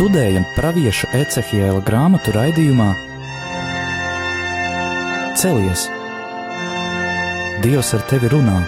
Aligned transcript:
Studējam 0.00 0.46
pravieša 0.56 1.10
Ecehiela 1.12 1.82
grāmatu 1.84 2.32
raidījumā 2.32 2.86
Celies! 5.36 5.82
Dievs 7.60 7.90
ar 7.98 8.06
tevi 8.08 8.30
runā! 8.32 8.62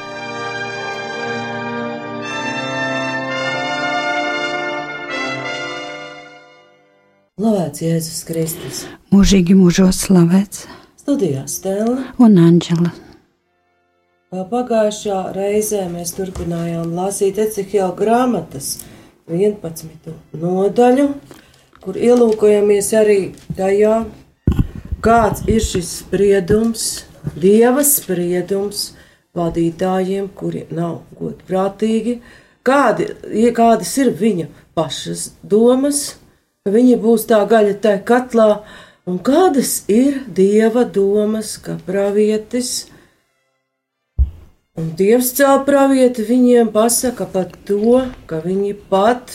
Slavēts 7.41 7.87
Jēzus 7.89 8.23
Kristus! 8.29 8.85
Mūžīgi 9.17 9.57
mūžos 9.57 10.05
slavēts 10.05 10.67
Studijā 11.01 11.49
Stela 11.49 12.11
un 12.21 12.41
Anģela. 12.45 12.93
Kā 14.29 14.51
pagājušā 14.53 15.27
reizē 15.41 15.87
mēs 15.97 16.13
turpinājām 16.13 16.93
lasīt 16.93 17.41
Ecehiela 17.41 17.95
grāmatas 17.97 18.75
11. 19.33 20.13
nodaļu, 20.39 21.09
kur 21.83 21.97
ielūkojamies 21.99 22.91
arī 22.99 23.21
tajā, 23.57 24.03
kāds 25.03 25.47
ir 25.51 25.65
šis 25.65 25.97
spriedums, 26.03 26.91
Dieva 27.39 27.85
spriedums 27.87 28.93
vadītājiem, 29.39 30.27
kuri 30.35 30.65
nav 30.75 31.05
godprātīgi, 31.21 32.17
kādi, 32.67 33.07
kādas 33.55 33.93
ir 34.03 34.11
viņa 34.19 34.49
pašas 34.75 35.29
domas, 35.43 36.17
ka 36.65 36.73
viņi 36.75 36.99
būs 37.03 37.29
tā 37.31 37.41
gaļa 37.49 37.77
tajā 37.85 38.03
katlā, 38.09 38.49
un 39.07 39.21
kādas 39.23 39.85
ir 39.91 40.25
Dieva 40.27 40.85
domas, 40.85 41.57
ka 41.63 41.79
pravietis 41.87 42.92
Un 44.81 44.87
Dievs 44.97 45.35
caur 45.37 45.67
pravieti 45.67 46.23
viņiem 46.25 46.71
pasaka 46.73 47.27
par 47.29 47.51
to, 47.69 47.99
ka 48.25 48.39
viņi 48.41 48.71
pat 48.89 49.35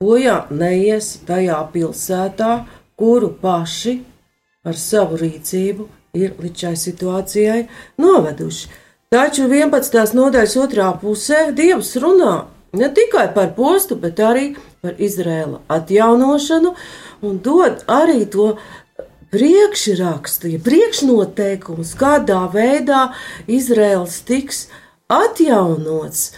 bojā 0.00 0.38
neies 0.48 1.08
tajā 1.28 1.58
pilsētā, 1.74 2.62
kuru 2.96 3.28
paši 3.42 3.98
ar 4.64 4.78
savu 4.80 5.18
rīcību 5.20 5.84
ir 6.16 6.32
līdz 6.40 6.64
šai 6.64 6.72
situācijai 6.80 7.58
noveduši. 8.00 8.70
Taču 9.12 9.50
11. 9.52 10.16
nodaļas 10.16 10.56
otrā 10.64 10.88
pusē 11.02 11.50
Dievs 11.52 11.92
runā 12.00 12.32
ne 12.72 12.88
tikai 12.88 13.26
par 13.36 13.52
postu, 13.58 14.00
bet 14.00 14.16
arī 14.16 14.54
par 14.80 14.96
Izrēla 14.96 15.60
atjaunošanu 15.76 16.72
un 17.20 17.36
dod 17.44 17.84
arī 17.84 18.24
to 18.32 18.54
priekšrakstu, 19.34 20.54
ja 20.54 20.62
priekšnoteikums, 20.62 21.94
kādā 21.98 22.44
veidā 22.54 23.08
Izraels 23.50 24.20
tiks 24.28 24.68
atjaunots. 25.10 26.28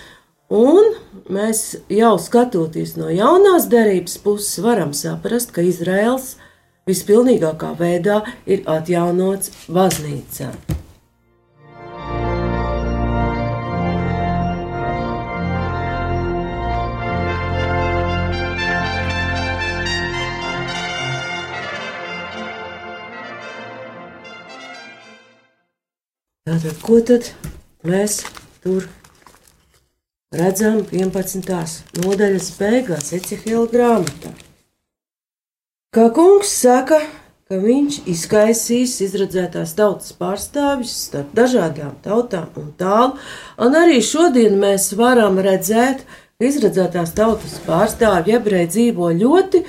Un 0.46 0.94
mēs 1.32 1.62
jau 1.90 2.14
skatoties 2.22 2.94
no 2.96 3.10
jaunās 3.12 3.68
derības 3.68 4.16
puses, 4.22 4.62
varam 4.64 4.94
saprast, 4.96 5.52
ka 5.52 5.66
Izraels 5.66 6.36
vispilnīgākā 6.86 7.74
veidā 7.80 8.22
ir 8.46 8.64
atjaunots 8.70 9.52
baznīcā. 9.66 10.54
Tātad, 26.66 26.80
ko 26.82 26.96
tad 26.98 27.26
mēs 27.86 28.14
tur 28.64 28.88
redzam 30.34 30.80
11. 30.90 31.50
nodaļas 32.02 32.46
beigās 32.58 33.12
Ecehila 33.14 33.68
grāmatā? 33.70 34.32
Kā 35.94 36.08
kungs 36.16 36.50
saka, 36.50 36.96
ka 37.46 37.60
viņš 37.62 38.00
izkaisīs 38.10 38.96
izredzētās 39.06 39.76
tautas 39.78 40.10
pārstāvis 40.18 40.94
starp 41.04 41.36
dažādām 41.38 41.92
tautām 42.02 42.48
un 42.58 42.72
tālu, 42.80 43.12
un 43.62 43.76
arī 43.78 44.00
šodien 44.02 44.56
mēs 44.58 44.88
varam 44.98 45.38
redzēt, 45.38 46.02
ka 46.34 46.48
izredzētās 46.48 47.14
tautas 47.14 47.60
pārstāvji 47.68 48.34
ebreji 48.40 48.72
dzīvo 48.72 49.12
ļoti 49.20 49.62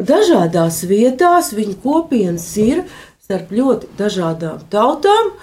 dažādās 0.00 0.80
vietās, 0.88 1.52
viņu 1.52 1.76
kopienas 1.84 2.48
ir 2.64 2.86
starp 3.20 3.52
ļoti 3.60 3.92
dažādām 4.00 4.64
tautām, 4.72 5.34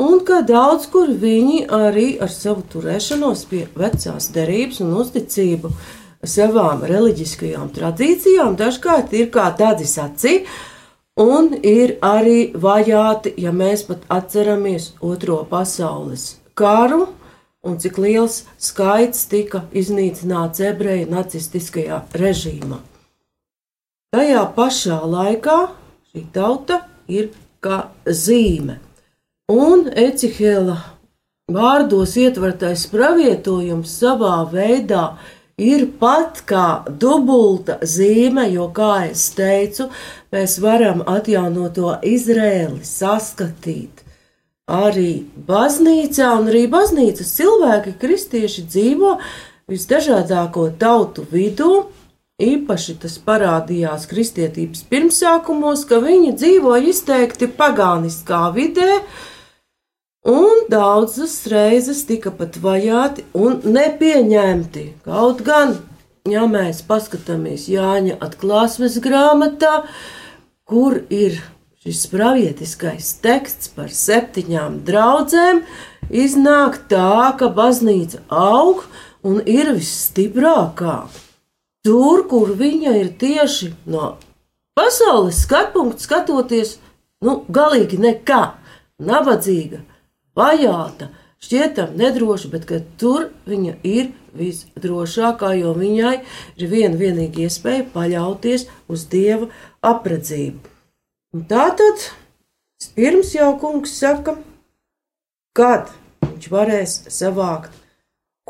un 0.00 0.20
ka 0.24 0.40
daudz 0.46 0.88
kur 0.92 1.10
viņi 1.22 1.66
arī 1.76 2.08
ar 2.24 2.32
savu 2.32 2.64
turēšanos 2.72 3.44
pie 3.50 3.66
vecās 3.76 4.30
derības 4.32 4.80
un 4.84 4.94
uzticību 5.02 5.72
savām 6.24 6.84
reliģiskajām 6.88 7.70
tradīcijām 7.76 8.56
dažkārt 8.60 9.12
ir 9.16 9.30
kā 9.34 9.50
tādi 9.56 9.88
saci, 9.88 10.34
un 11.20 11.52
ir 11.60 11.98
arī 12.04 12.50
vajāti, 12.56 13.34
ja 13.44 13.52
mēs 13.52 13.84
pat 13.88 14.04
atceramies 14.08 14.92
Otro 15.04 15.42
pasaules 15.50 16.36
karu, 16.56 17.06
un 17.64 17.76
cik 17.80 18.00
liels 18.00 18.42
skaits 18.56 19.26
tika 19.28 19.66
iznīcināts 19.76 20.64
ebreju 20.64 21.10
nacistiskajā 21.12 22.04
režīmā. 22.16 22.80
Tajā 24.16 24.44
pašā 24.56 25.02
laikā 25.06 25.58
šī 26.10 26.24
tauta 26.34 26.86
ir 27.08 27.34
kā 27.60 27.84
zīme 28.08 28.80
Un 29.50 29.88
Ecihela 29.98 30.76
vārdos 31.50 32.12
ietvertais 32.20 32.84
pravietojums 32.92 33.90
savā 33.98 34.36
veidā 34.52 35.16
ir 35.58 35.88
pat 35.98 36.44
kā 36.46 36.66
dubulta 36.86 37.80
zīme, 37.82 38.46
jo, 38.52 38.68
kā 38.76 39.08
es 39.08 39.24
teicu, 39.34 39.88
mēs 40.30 40.60
varam 40.62 41.02
atjaunoto 41.02 41.96
Izrēli 42.06 42.84
saskatīt 42.86 44.04
arī 44.70 45.24
baznīcā, 45.48 46.28
un 46.38 46.50
arī 46.52 46.66
baznīcas 46.70 47.32
cilvēki, 47.40 47.96
kristieši 47.98 48.66
dzīvo 48.70 49.16
visdažādāko 49.70 50.70
tautu 50.78 51.26
vidū. 51.32 51.88
Īpaši 52.40 52.94
tas 53.02 53.18
parādījās 53.20 54.06
kristietības 54.08 54.86
pirmsākumos, 54.88 55.82
ka 55.90 55.98
viņi 56.00 56.36
dzīvoja 56.38 56.86
izteikti 56.88 57.50
pagāniskā 57.58 58.46
vidē, 58.54 59.02
un 60.24 60.66
daudzas 60.68 61.46
reizes 61.46 62.04
tika 62.08 62.30
pat 62.30 62.58
vajāti 62.60 63.24
un 63.34 63.60
nepieņemti. 63.64 64.84
Kaut 65.04 65.42
gan, 65.46 65.76
ja 66.28 66.44
mēs 66.50 66.82
paskatāmies 66.86 67.68
Jāņa 67.72 68.18
atklāsmes 68.20 69.00
grāmatā, 69.02 69.84
kur 70.68 71.00
ir 71.08 71.40
šis 71.80 72.04
pravietiskais 72.12 73.14
teksts 73.24 73.72
par 73.72 73.88
septiņām 73.88 74.82
draudzēm, 74.84 75.64
iznāk 76.10 76.82
tā, 76.90 77.32
ka 77.40 77.48
baznīca 77.48 78.20
aug 78.28 78.84
un 79.24 79.40
ir 79.48 79.72
visstiprākā. 79.76 81.02
Tur, 81.80 82.26
kur 82.28 82.52
viņa 82.60 82.92
ir 83.00 83.14
tieši 83.16 83.70
no 83.88 84.18
pasaules 84.76 85.40
skatu 85.46 85.78
punkta 85.78 86.04
skatoties, 86.04 86.74
nu, 87.24 87.40
galīgi 87.48 87.96
nekā, 88.00 88.42
nabadzīga, 89.00 89.80
vajāta, 90.40 91.10
šķietam 91.44 91.94
nedroša, 92.00 92.50
bet 92.52 92.72
tur 93.00 93.30
viņa 93.48 93.76
ir 93.86 94.10
visdrošākā, 94.36 95.52
jo 95.60 95.74
viņai 95.76 96.16
ir 96.56 96.70
viena 96.70 96.96
vienīga 96.98 97.46
iespēja 97.46 97.86
paļauties 97.94 98.66
uz 98.90 99.06
dieva 99.10 99.50
apredzību. 99.84 100.70
Un 101.34 101.46
tā 101.50 101.68
tad 101.78 102.08
pirms 102.96 103.34
jau 103.36 103.52
kungs 103.60 103.94
saka, 104.00 104.36
kad 105.56 105.92
viņš 106.24 106.50
varēs 106.50 106.96
savākt 107.12 107.76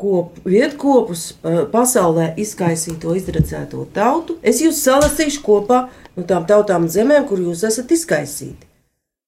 kop, 0.01 0.39
vietkopus 0.47 1.27
pasaulē 1.73 2.31
izkaisīto 2.41 3.13
izredzēto 3.17 3.85
tautu, 3.93 4.39
es 4.41 4.63
jūs 4.63 4.81
salasīšu 4.85 5.43
kopā 5.45 5.83
no 6.15 6.25
tām 6.27 6.47
tautām 6.49 6.89
zemēm, 6.89 7.27
kur 7.29 7.41
jūs 7.41 7.65
esat 7.69 7.93
izkaisīti. 7.93 8.70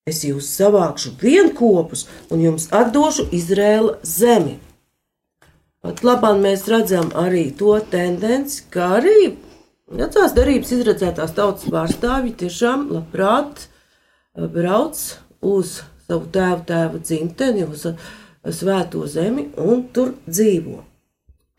Es 0.03 0.17
jūs 0.27 0.49
savākšu 0.51 1.13
vienopus 1.21 2.01
un 2.27 2.41
jums 2.43 2.65
atdošu 2.75 3.23
Izrēla 3.31 4.01
zemi. 4.03 4.57
Pat 5.79 6.01
labāk 6.03 6.41
mēs 6.43 6.65
redzam 6.67 7.13
arī 7.15 7.45
to 7.55 7.77
tendenci, 7.91 8.65
ka 8.73 8.97
arī 8.97 9.37
vecās 9.87 10.35
darības 10.35 10.73
izredzētās 10.75 11.31
tautas 11.37 11.69
pārstāvji 11.71 12.35
tiešām 12.41 12.89
labprāt 12.91 13.63
eh, 13.63 14.43
brauc 14.43 14.99
uz 15.39 15.77
savu 16.03 16.27
tēvu 16.35 16.67
tēva 16.67 16.99
dzimteni, 16.99 17.63
uz 17.63 17.87
eh, 17.87 18.03
svēto 18.51 19.07
zemi 19.07 19.53
un 19.55 19.85
tur 19.95 20.17
dzīvo. 20.27 20.81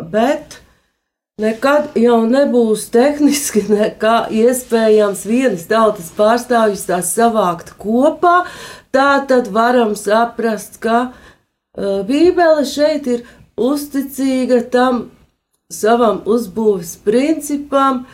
Bet 0.04 0.60
Nekad 1.42 1.96
jau 1.98 2.20
nebūs 2.30 2.86
tehniski 2.94 3.64
nekā 3.76 4.28
iespējams 4.30 5.24
vienas 5.26 5.64
tautas 5.70 6.12
pārstāvjus 6.14 6.86
tā 6.90 7.00
savākt 7.02 7.74
kopā. 7.80 8.44
Tā 8.94 9.24
tad 9.26 9.50
varam 9.50 9.96
saprast, 9.98 10.78
ka 10.84 11.08
uh, 11.10 12.04
Bībele 12.06 12.62
šeit 12.68 13.08
ir 13.10 13.24
uzticīga 13.58 14.60
tam 14.70 15.08
savam 15.72 16.22
uzbūves 16.30 16.94
principam, 17.02 18.04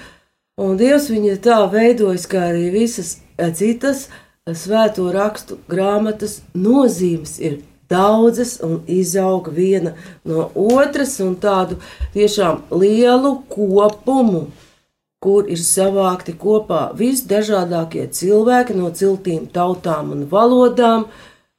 Un 0.60 0.76
Dievs 0.76 1.06
viņa 1.08 1.38
tā 1.40 1.58
veidojas, 1.72 2.26
kā 2.28 2.50
arī 2.50 2.66
visas 2.74 3.14
citas 3.56 4.08
svēto 4.44 5.06
rakstu 5.14 5.56
grāmatas 5.70 6.40
nozīmes 6.52 7.38
ir 7.40 7.60
daudzas 7.90 8.58
un 8.62 8.80
izauga 8.86 9.52
viena 9.54 9.94
no 10.24 10.48
otras 10.54 11.16
un 11.24 11.34
tādu 11.42 11.80
tiešām 12.14 12.62
lielu 12.70 13.34
kopumu, 13.50 14.46
kur 15.20 15.50
ir 15.52 15.60
savākti 15.60 16.36
kopā 16.40 16.90
visdažādākie 16.96 18.06
cilvēki 18.16 18.78
no 18.78 18.88
ciltīm, 18.96 19.50
tautām 19.52 20.14
un 20.14 20.24
valodām, 20.30 21.08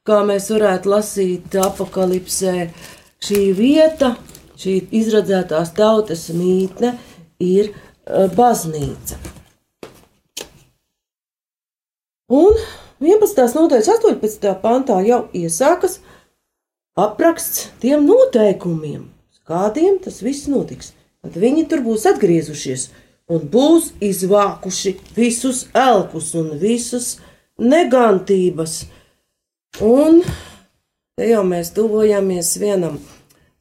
kā 0.02 0.22
mēs 0.26 0.48
varētu 0.50 0.90
lasīt 0.90 1.54
apakalipsē. 1.62 2.70
Šī 3.22 3.42
vieta, 3.54 4.16
šī 4.58 4.80
izradzētās 4.98 5.70
tautas 5.76 6.26
mītne 6.34 6.96
ir 7.38 7.70
baznīca. 8.34 9.20
Un 12.32 12.56
11. 13.02 13.44
nodaļas 13.58 13.92
18. 13.98 14.50
pantā 14.62 14.98
jau 15.06 15.26
iesākas 15.36 16.00
apraksts 16.98 17.70
tiem 17.80 18.04
noteikumiem, 18.06 19.06
kādiem 19.48 19.98
tas 20.02 20.20
viss 20.24 20.48
notiks. 20.50 20.92
Tad 21.22 21.38
viņi 21.38 21.68
tur 21.70 21.84
būs 21.86 22.04
atgriezušies 22.10 22.88
un 23.30 23.44
būs 23.52 23.92
izvākuši 24.02 24.96
visus 25.16 25.66
elkus 25.72 26.32
un 26.38 26.56
visus 26.58 27.16
negantības. 27.62 28.82
Un 29.80 30.20
te 31.16 31.28
jau 31.30 31.44
mēs 31.46 31.70
tuvojamies 31.76 32.56
vienam 32.60 32.98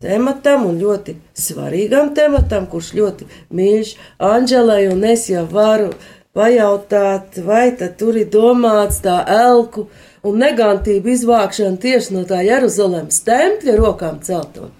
tematam 0.02 0.66
un 0.68 0.80
ļoti 0.82 1.16
svarīgam 1.38 2.12
tematam, 2.18 2.66
kurš 2.68 2.94
ļoti 2.98 3.30
mīļš 3.54 3.94
Anģelai, 4.32 4.88
un 4.92 5.06
es 5.08 5.30
jau 5.30 5.46
varu 5.52 5.92
pajautāt, 6.36 7.38
vai 7.46 7.70
tur 7.78 8.18
ir 8.18 8.30
domāts 8.34 9.02
tā 9.06 9.22
elku 9.30 9.88
un 10.28 10.38
negantību 10.42 11.14
izvākšana 11.16 11.82
tieši 11.82 12.16
no 12.18 12.24
tā 12.30 12.44
Jeruzalemes 12.46 13.22
tempļa 13.28 13.78
rokām 13.80 14.22
celtot. 14.26 14.72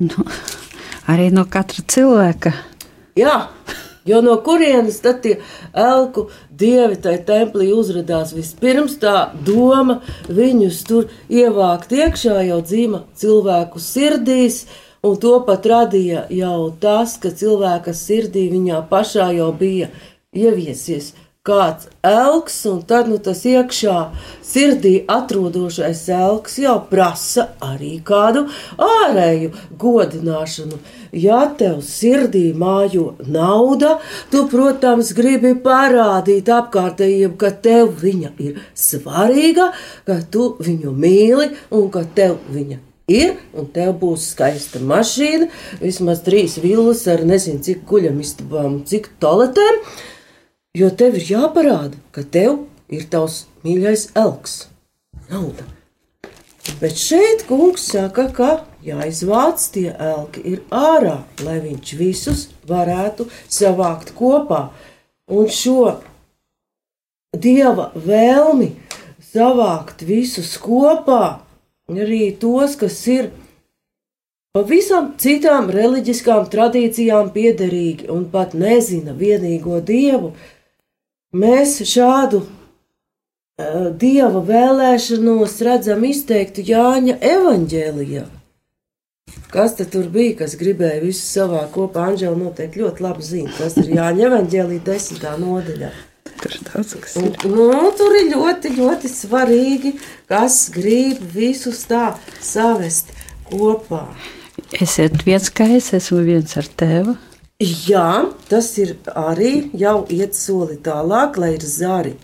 Nu, 0.00 0.26
arī 1.08 1.30
no 1.34 1.46
katra 1.48 1.84
cilvēka. 1.88 2.52
Jā, 3.18 3.36
Jo 4.04 4.18
no 4.20 4.32
kurienes 4.42 4.96
tad 4.98 5.20
tie 5.22 5.36
elku 5.78 6.24
dievi 6.58 6.96
tai 7.04 7.20
templī 7.26 7.68
uzrādās 7.70 8.32
vispirms 8.34 8.96
tā 9.02 9.30
doma 9.46 10.00
viņus 10.26 10.80
tur 10.88 11.06
ievākt 11.30 11.94
iekšā 11.94 12.40
jau 12.48 12.58
dzīva 12.66 13.04
cilvēku 13.14 13.78
sirdīs, 13.78 14.64
un 15.06 15.14
to 15.22 15.36
pat 15.46 15.68
radīja 15.70 16.24
jau 16.34 16.72
tas, 16.82 17.14
ka 17.22 17.30
cilvēka 17.30 17.94
sirdī 17.94 18.48
viņā 18.50 18.82
pašā 18.90 19.30
jau 19.38 19.52
bija 19.54 19.92
ieviesies 20.34 21.12
kāds 21.42 21.88
elks, 22.06 22.54
un 22.70 22.76
tad 22.86 23.08
nu, 23.10 23.16
tas 23.18 23.40
iekšā 23.50 23.96
sirdī 24.46 24.92
atrodošais 25.10 26.02
elks 26.14 26.60
jau 26.62 26.76
prasa 26.86 27.48
arī 27.66 27.96
kādu 28.06 28.44
ārēju 28.78 29.48
godināšanu. 29.82 30.78
Ja 31.24 31.40
tev 31.58 31.80
sirdī 31.82 32.44
mājo 32.54 33.16
nauda, 33.26 33.96
tu, 34.30 34.44
protams, 34.52 35.10
gribi 35.18 35.56
parādīt 35.64 36.46
apkārtējiem, 36.60 37.34
ka 37.42 37.50
tev 37.66 37.90
viņa 38.04 38.32
ir 38.46 38.62
svarīga, 38.78 39.72
ka 40.06 40.20
tu 40.30 40.52
viņu 40.62 40.94
mīli 40.94 41.50
un 41.74 41.90
ka 41.90 42.04
tev 42.06 42.38
viņa 42.54 42.78
ir, 43.10 43.34
un 43.58 43.66
tev 43.74 43.96
būs 43.98 44.30
skaista 44.36 44.78
mašīna, 44.78 45.50
vismaz 45.82 46.22
trīs 46.22 46.60
vilnas 46.62 47.02
ar 47.10 47.26
nezinu 47.26 47.66
cik 47.66 47.82
guļamistabām, 47.90 48.84
cik 48.86 49.10
toaletēm 49.18 49.82
jo 50.72 50.88
tev 50.96 51.18
ir 51.18 51.26
jāparāda, 51.34 51.98
ka 52.16 52.24
tev 52.24 52.64
ir 52.92 53.04
tavs 53.12 53.44
mīļais 53.64 54.10
elks, 54.16 54.66
nauda. 55.28 55.66
Bet 56.80 56.96
šeit 56.96 57.44
kungs 57.48 57.84
saka, 57.90 58.28
ka 58.32 58.50
jāizvāc 58.86 59.64
tie 59.74 59.90
elki 59.92 60.44
ir 60.54 60.62
ārā, 60.72 61.18
lai 61.42 61.58
viņš 61.64 61.92
visus 61.98 62.46
varētu 62.68 63.26
savākt 63.50 64.14
kopā. 64.16 64.70
Un 65.32 65.50
šo 65.52 65.98
dieva 67.36 67.90
vēlmi 67.94 68.70
savākt 69.32 70.06
visus 70.06 70.54
kopā, 70.62 71.42
arī 71.92 72.30
tos, 72.40 72.78
kas 72.80 72.96
ir 73.10 73.30
pavisam 74.56 75.12
citām 75.20 75.70
reliģiskām 75.72 76.48
tradīcijām 76.52 77.30
piederīgi 77.34 78.08
un 78.12 78.26
pat 78.32 78.54
nezina 78.54 79.16
vienīgo 79.16 79.80
dievu, 79.84 80.34
Mēs 81.32 81.78
šādu 81.88 82.42
uh, 82.44 83.86
dieva 83.96 84.42
vēlēšanos 84.44 85.54
redzam 85.64 86.02
izteiktu 86.04 86.60
Jāņa 86.68 87.14
evanģēlijā. 87.24 88.26
Kas 89.52 89.78
tur 89.80 90.10
bija, 90.12 90.34
kas 90.42 90.58
gribēja 90.60 91.00
visu 91.00 91.24
savā 91.24 91.62
kopā? 91.72 92.10
Anģela 92.10 92.36
noteikti 92.36 92.82
ļoti 92.82 93.04
labi 93.04 93.24
zina, 93.24 93.54
kas 93.56 93.78
ir 93.80 93.88
Jāņa 93.96 94.28
evanģēlijā, 94.28 94.84
desmitā 94.84 95.32
nodaļā. 95.40 95.90
Tur, 96.42 96.58
daudz, 96.68 96.94
ir. 97.00 97.34
Nu, 97.48 97.70
tur 97.96 98.20
ir 98.20 98.28
ļoti, 98.34 98.76
ļoti 98.76 99.08
svarīgi, 99.16 99.96
kas 100.28 100.66
grib 100.74 101.24
visus 101.32 101.86
tā 101.88 102.10
savest 102.44 103.16
kopā. 103.48 104.04
Esiet 104.84 105.22
viens 105.24 105.48
kā 105.48 105.64
es 105.80 105.94
esmu 105.96 106.26
viens 106.28 106.60
ar 106.60 106.68
tevi. 106.68 107.16
Jā, 107.62 108.24
tas 108.50 108.72
ir 108.82 108.96
arī 109.14 109.70
jau 109.78 110.02
iet 110.10 110.34
soli 110.34 110.80
tālāk, 110.82 111.36
lai 111.38 111.52
ir 111.54 111.66
zari 111.68 112.16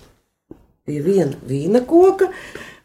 pie 0.88 0.98
viena 1.04 1.36
vīna 1.46 1.82
koka, 1.86 2.30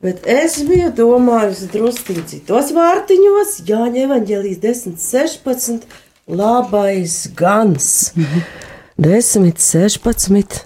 bet 0.03 0.27
es 0.29 0.59
biju 0.67 0.91
domājis 0.97 1.63
drusciņi 1.73 2.25
citos 2.29 2.73
vārtiņos, 2.75 3.55
Jāņa 3.69 4.03
evaņģēlijas 4.03 4.59
10, 4.65 4.99
16, 5.01 5.87
labais 6.27 7.15
gans. 7.39 7.87
10, 9.01 9.49
16, 9.57 10.59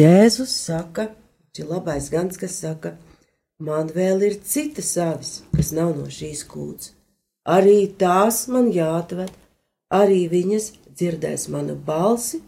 Jēzus 0.00 0.56
saka, 0.66 1.08
šī 1.56 1.68
labais 1.70 2.10
gans, 2.12 2.36
kas 2.42 2.58
saka, 2.66 2.96
man 3.62 3.88
vēl 3.94 4.26
ir 4.28 4.36
citas 4.44 4.92
avis, 5.00 5.38
kas 5.56 5.72
nav 5.78 5.94
no 5.96 6.10
šīs 6.12 6.44
kūts. 6.50 6.92
Arī 7.48 7.86
tās 7.96 8.44
man 8.52 8.68
jāatved, 8.74 9.32
arī 9.94 10.26
viņas 10.28 10.72
dzirdēs 10.98 11.48
manu 11.54 11.78
balsi, 11.86 12.42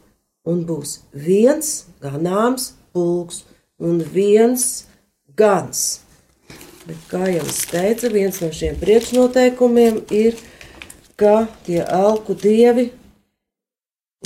un 0.48 0.64
būs 0.66 1.00
viens 1.14 1.72
ganāms 2.02 2.72
pulks 2.92 3.44
un 3.78 4.00
viens 4.14 4.66
gans. 5.36 6.00
Bet, 6.86 7.00
kā 7.10 7.26
jau 7.30 7.44
es 7.46 7.60
teicu, 7.70 8.10
viens 8.12 8.40
no 8.42 8.48
šiem 8.56 8.78
priekšnoteikumiem 8.80 10.00
ir, 10.16 10.38
ka 11.20 11.44
tie 11.66 11.82
alku 11.84 12.34
dievi, 12.34 12.88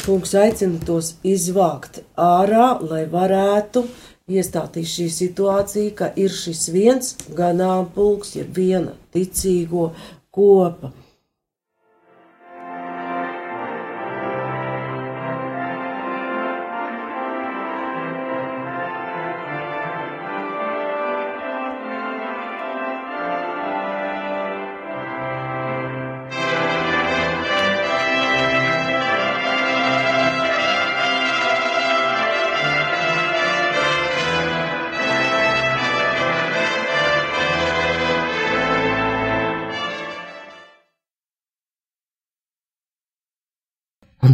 kungs 0.05 0.35
aicina 0.39 0.81
tos 0.87 1.15
izvākt 1.27 2.01
ārā, 2.19 2.75
lai 2.83 3.05
varētu 3.11 3.85
iestāties 4.31 4.95
šī 4.97 5.09
situācija, 5.13 5.95
ka 5.99 6.11
ir 6.17 6.33
šis 6.33 6.69
viens 6.75 7.15
ganāmpulks, 7.37 8.35
ja 8.39 8.47
viena 8.47 8.95
ticīgo 9.15 9.91
kopa. 10.35 10.95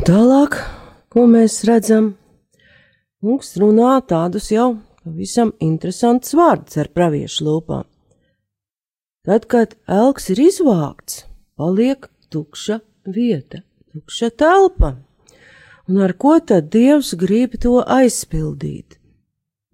Un 0.00 0.06
tālāk, 0.08 0.54
ko 1.12 1.26
mēs 1.28 1.58
redzam, 1.68 2.06
kungs 3.20 3.50
runā 3.60 3.98
tādus 4.08 4.46
jau 4.48 4.78
pavisam 5.04 5.50
interesantus 5.60 6.32
vārdus 6.38 6.78
ar 6.80 6.88
praviešu 6.88 7.44
lūpām. 7.44 7.82
Tad, 9.28 9.44
kad 9.52 9.74
elks 9.84 10.30
ir 10.32 10.38
izvākts, 10.40 11.26
paliek 11.60 12.08
tukša 12.32 12.78
vieta, 13.12 13.60
tukša 13.92 14.30
telpa. 14.40 14.94
Un 15.84 16.00
ar 16.06 16.14
ko 16.16 16.38
tad 16.40 16.70
Dievs 16.72 17.10
grib 17.20 17.58
to 17.60 17.82
aizpildīt? 17.84 18.96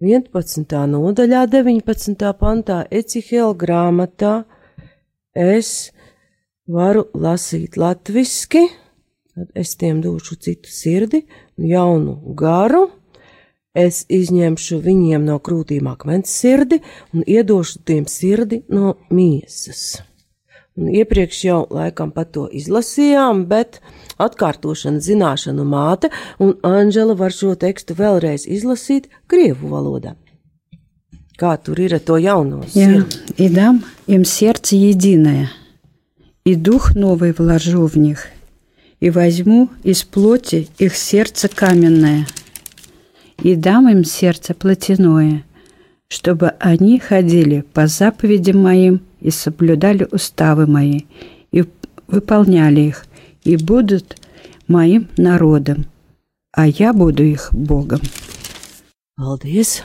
11. 0.03 0.75
nodaļā, 0.91 1.45
19. 1.53 2.33
pantā, 2.41 2.81
Ecihela 2.91 3.55
grāmatā 3.55 4.33
es 5.31 5.71
varu 6.67 7.05
lasīt 7.15 7.79
latviski, 7.79 8.65
tad 9.36 9.48
es 9.54 9.76
tiem 9.76 10.02
došu 10.04 10.36
citu 10.36 10.70
sirdi, 10.70 11.24
jaunu 11.56 12.34
garu, 12.36 12.88
es 13.74 14.04
izņemšu 14.12 14.78
viņiem 14.84 15.24
no 15.24 15.38
krūtīm 15.40 15.88
akmens 15.88 16.32
sirdi 16.42 16.82
un 17.14 17.24
iedošu 17.26 17.84
tiem 17.88 18.08
sirdi 18.08 18.62
no 18.68 18.96
miesas. 19.10 20.02
Un 20.76 20.88
iepriekš 20.88 21.44
jau 21.44 21.60
laikam 21.68 22.12
par 22.16 22.30
to 22.32 22.46
izlasījām, 22.48 23.44
bet 23.48 23.82
atkārtošana 24.20 25.02
zināšanu 25.04 25.66
māte, 25.68 26.08
un 26.40 26.54
Anģela 26.64 27.16
var 27.16 27.34
šo 27.36 27.52
tekstu 27.60 27.96
vēlreiz 27.98 28.46
izlasīt 28.48 29.10
Krievu 29.28 29.68
valodā. 29.68 30.14
Kā 31.36 31.56
tur 31.60 31.80
ir 31.80 31.96
ar 31.96 32.00
to 32.00 32.16
jauno? 32.16 32.62
Я 32.74 33.04
и 33.36 33.48
дам 33.48 33.84
им 34.06 34.24
сердце 34.24 34.76
единое, 34.76 35.50
и 36.44 36.54
дух 36.54 36.94
новый 36.94 37.32
вложу 37.32 37.86
в 37.86 37.96
них, 37.96 38.26
и 38.99 39.09
возьму 39.09 39.69
из 39.83 40.03
плоти 40.03 40.67
их 40.77 40.95
сердце 40.95 41.47
каменное, 41.47 42.27
и 43.43 43.55
дам 43.55 43.89
им 43.89 44.03
сердце 44.03 44.53
плотяное, 44.53 45.43
чтобы 46.07 46.49
они 46.59 46.99
ходили 46.99 47.61
по 47.73 47.87
заповедям 47.87 48.61
моим 48.61 49.01
и 49.19 49.29
соблюдали 49.29 50.07
уставы 50.11 50.67
мои, 50.67 51.01
и 51.51 51.65
выполняли 52.07 52.81
их, 52.81 53.05
и 53.43 53.57
будут 53.57 54.17
моим 54.67 55.07
народом, 55.17 55.85
а 56.51 56.67
я 56.67 56.93
буду 56.93 57.23
их 57.23 57.49
Богом. 57.51 58.01
Paldies! 59.17 59.81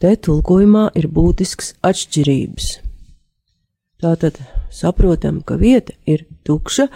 Te 0.00 0.14
tulkojumā 0.16 0.86
ir 0.96 1.04
būtisks 1.12 1.74
atšķirības. 1.84 2.68
Tātad 4.00 4.38
saprotam, 4.72 5.42
ka 5.44 5.58
vieta 5.60 5.92
ir 6.08 6.24
tukša, 6.48 6.86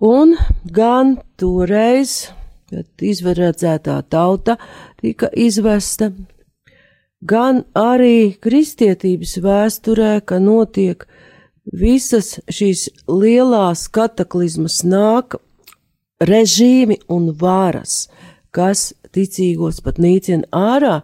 un 0.00 0.34
gan 0.64 1.16
toreiz, 1.40 2.30
kad 2.70 3.04
izvarēdzētā 3.04 4.00
tauta 4.10 4.56
tika 5.00 5.28
izvesta, 5.36 6.10
gan 7.20 7.64
arī 7.76 8.32
kristietības 8.40 9.36
vēsturē, 9.44 10.20
ka 10.24 10.40
notiek 10.40 11.06
visas 11.64 12.38
šīs 12.48 12.88
lielās 13.08 13.86
kataklizmas 13.92 14.80
nāk 14.84 15.36
režīmi 16.20 17.00
un 17.08 17.30
varas, 17.36 18.08
kas 18.50 18.90
ticīgos 19.14 19.80
pat 19.84 20.00
nīcina 20.00 20.48
ārā. 20.52 21.00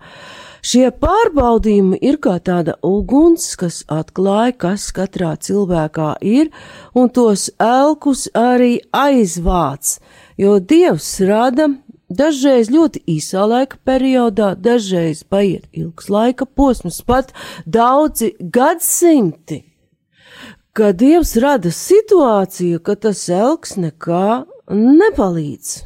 Šie 0.67 0.89
pārbaudījumi 0.91 1.99
ir 2.03 2.17
kā 2.23 2.37
tāda 2.43 2.75
uguns, 2.87 3.53
kas 3.61 3.83
atklāja, 3.93 4.57
kas 4.65 4.89
katrā 4.97 5.35
cilvēkā 5.39 6.17
ir, 6.27 6.51
un 6.97 7.13
tos 7.15 7.49
elkus 7.63 8.27
arī 8.35 8.81
aizvāc, 8.91 9.99
jo 10.43 10.57
Dievs 10.59 11.13
rada 11.29 11.69
dažreiz 12.11 12.73
ļoti 12.75 13.05
īsā 13.15 13.47
laika 13.47 13.79
periodā, 13.87 14.55
dažreiz 14.59 15.23
paiet 15.23 15.71
ilgs 15.71 16.11
laika 16.11 16.47
posms, 16.47 16.99
pat 17.07 17.31
daudzi 17.67 18.35
gadsimti 18.41 19.63
ka 20.77 20.93
Dievs 20.93 21.37
rada 21.41 21.71
situāciju, 21.73 22.83
ka 22.85 22.99
tas 23.01 23.23
elks 23.33 23.77
nekā 23.81 24.45
nepalīdz. 24.69 25.77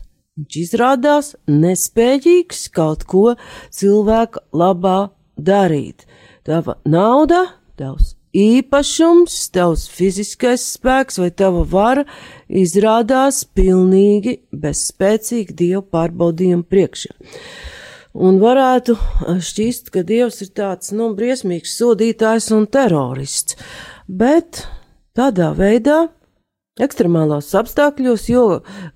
Viņš 0.40 0.56
izrādās 0.56 1.34
nespējīgs 1.52 2.70
kaut 2.72 3.04
ko 3.04 3.34
cilvēka 3.76 4.40
labā 4.56 5.10
darīt. 5.36 6.06
Tava 6.48 6.78
nauda, 6.88 7.42
tavs 7.76 8.14
īpašums, 8.32 9.34
tavs 9.52 9.84
fiziskais 9.92 10.64
spēks 10.78 11.18
vai 11.20 11.28
tava 11.34 11.66
vara 11.68 12.06
izrādās 12.48 13.42
pilnīgi 13.44 14.38
bezspēcīgi 14.54 15.56
Dieva 15.58 15.82
pārbaudījuma 15.82 16.64
priekšā. 16.70 17.12
Un 18.16 18.40
varētu 18.40 18.96
šķist, 19.50 19.92
ka 19.92 20.06
Dievs 20.06 20.40
ir 20.46 20.54
tāds, 20.56 20.94
nu, 20.96 21.12
briesmīgs 21.18 21.76
sodītājs 21.76 22.48
un 22.56 22.64
terorists, 22.66 23.60
bet 24.08 24.64
tādā 25.12 25.52
veidā 25.58 26.06
ekstremālos 26.84 27.52
apstākļos, 27.58 28.26
jo, 28.30 28.44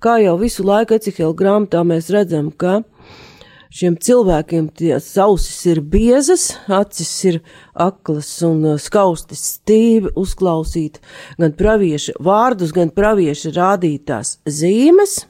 kā 0.03 0.17
jau 0.23 0.35
visu 0.41 0.65
laiku 0.65 0.97
Ecihela 0.97 1.35
grāmatā 1.37 1.83
mēs 1.87 2.09
redzam, 2.13 2.49
ka 2.51 2.81
šiem 3.75 3.97
cilvēkiem 3.99 4.69
tie 4.77 4.95
ausis 5.21 5.59
ir 5.69 5.81
biezas, 5.81 6.47
acis 6.71 7.11
ir 7.29 7.39
aklas 7.73 8.31
un 8.47 8.63
uh, 8.73 8.81
skaustas 8.81 9.43
stīvi 9.57 10.13
uzklausīt 10.17 11.01
gan 11.39 11.55
pravieša 11.59 12.17
vārdus, 12.23 12.73
gan 12.75 12.91
pravieša 12.95 13.53
rādītās 13.55 14.39
zīmes. 14.47 15.23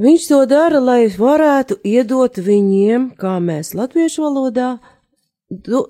Viņš 0.00 0.26
to 0.26 0.40
dara, 0.50 0.80
lai 0.82 1.06
varētu 1.06 1.78
iedot 1.86 2.40
viņiem, 2.42 3.12
kā 3.14 3.36
mēs 3.38 3.76
latviešu 3.78 4.24
valodā, 4.24 4.72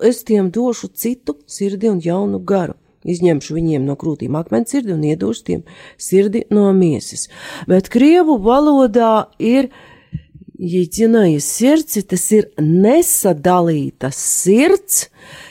es 0.05 0.21
tiem 0.27 0.51
došu 0.53 0.91
citu 0.93 1.39
sirdi 1.49 1.89
un 1.89 2.03
jaunu 2.03 2.37
garu 2.37 2.77
izņemšu 3.05 3.55
viņiem 3.55 3.85
no 3.87 3.97
krūtīm 3.99 4.37
akmens 4.39 4.73
sirdi 4.73 4.95
un 4.95 5.03
iedošu 5.05 5.43
tiem 5.49 5.65
sirdi 5.97 6.45
no 6.53 6.71
miesas. 6.75 7.27
Bet 7.69 7.91
krievu 7.93 8.39
valodā 8.41 9.27
ir 9.39 9.71
Jēdzinājas 10.55 11.47
sirds, 11.51 11.97
tas 12.07 12.21
ir 12.31 12.45
nesadalītas 12.63 14.15
sirds, 14.15 15.09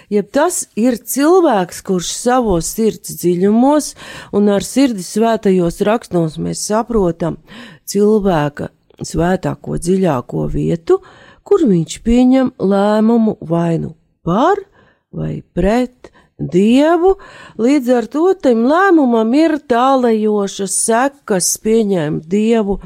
jeb 0.08 0.30
tas 0.32 0.62
ir 0.80 0.96
cilvēks, 0.96 1.82
kurš 1.84 2.12
savos 2.22 2.70
sirds 2.72 3.12
dziļumos 3.20 3.90
un 4.32 4.48
ar 4.54 4.64
sirdi 4.64 5.04
svētajos 5.04 5.82
rakstos 5.84 6.38
mēs 6.40 6.64
saprotam 6.70 7.36
cilvēka 7.84 8.70
svētāko 9.04 9.76
dziļāko 9.76 10.48
vietu, 10.48 11.02
kur 11.44 11.66
viņš 11.68 12.00
pieņem 12.06 12.54
lēmumu 12.56 13.36
vainu 13.44 13.92
par 14.24 14.64
vai 15.12 15.42
pret 15.52 16.13
dievu, 16.38 17.16
līdz 17.60 17.90
ar 17.94 18.08
to 18.10 18.26
tam 18.40 18.64
lēmumam 18.68 19.34
ir 19.38 19.58
tālajošas 19.70 20.74
sekas 20.86 21.54
pieņemt 21.62 22.26
dievu. 22.30 22.80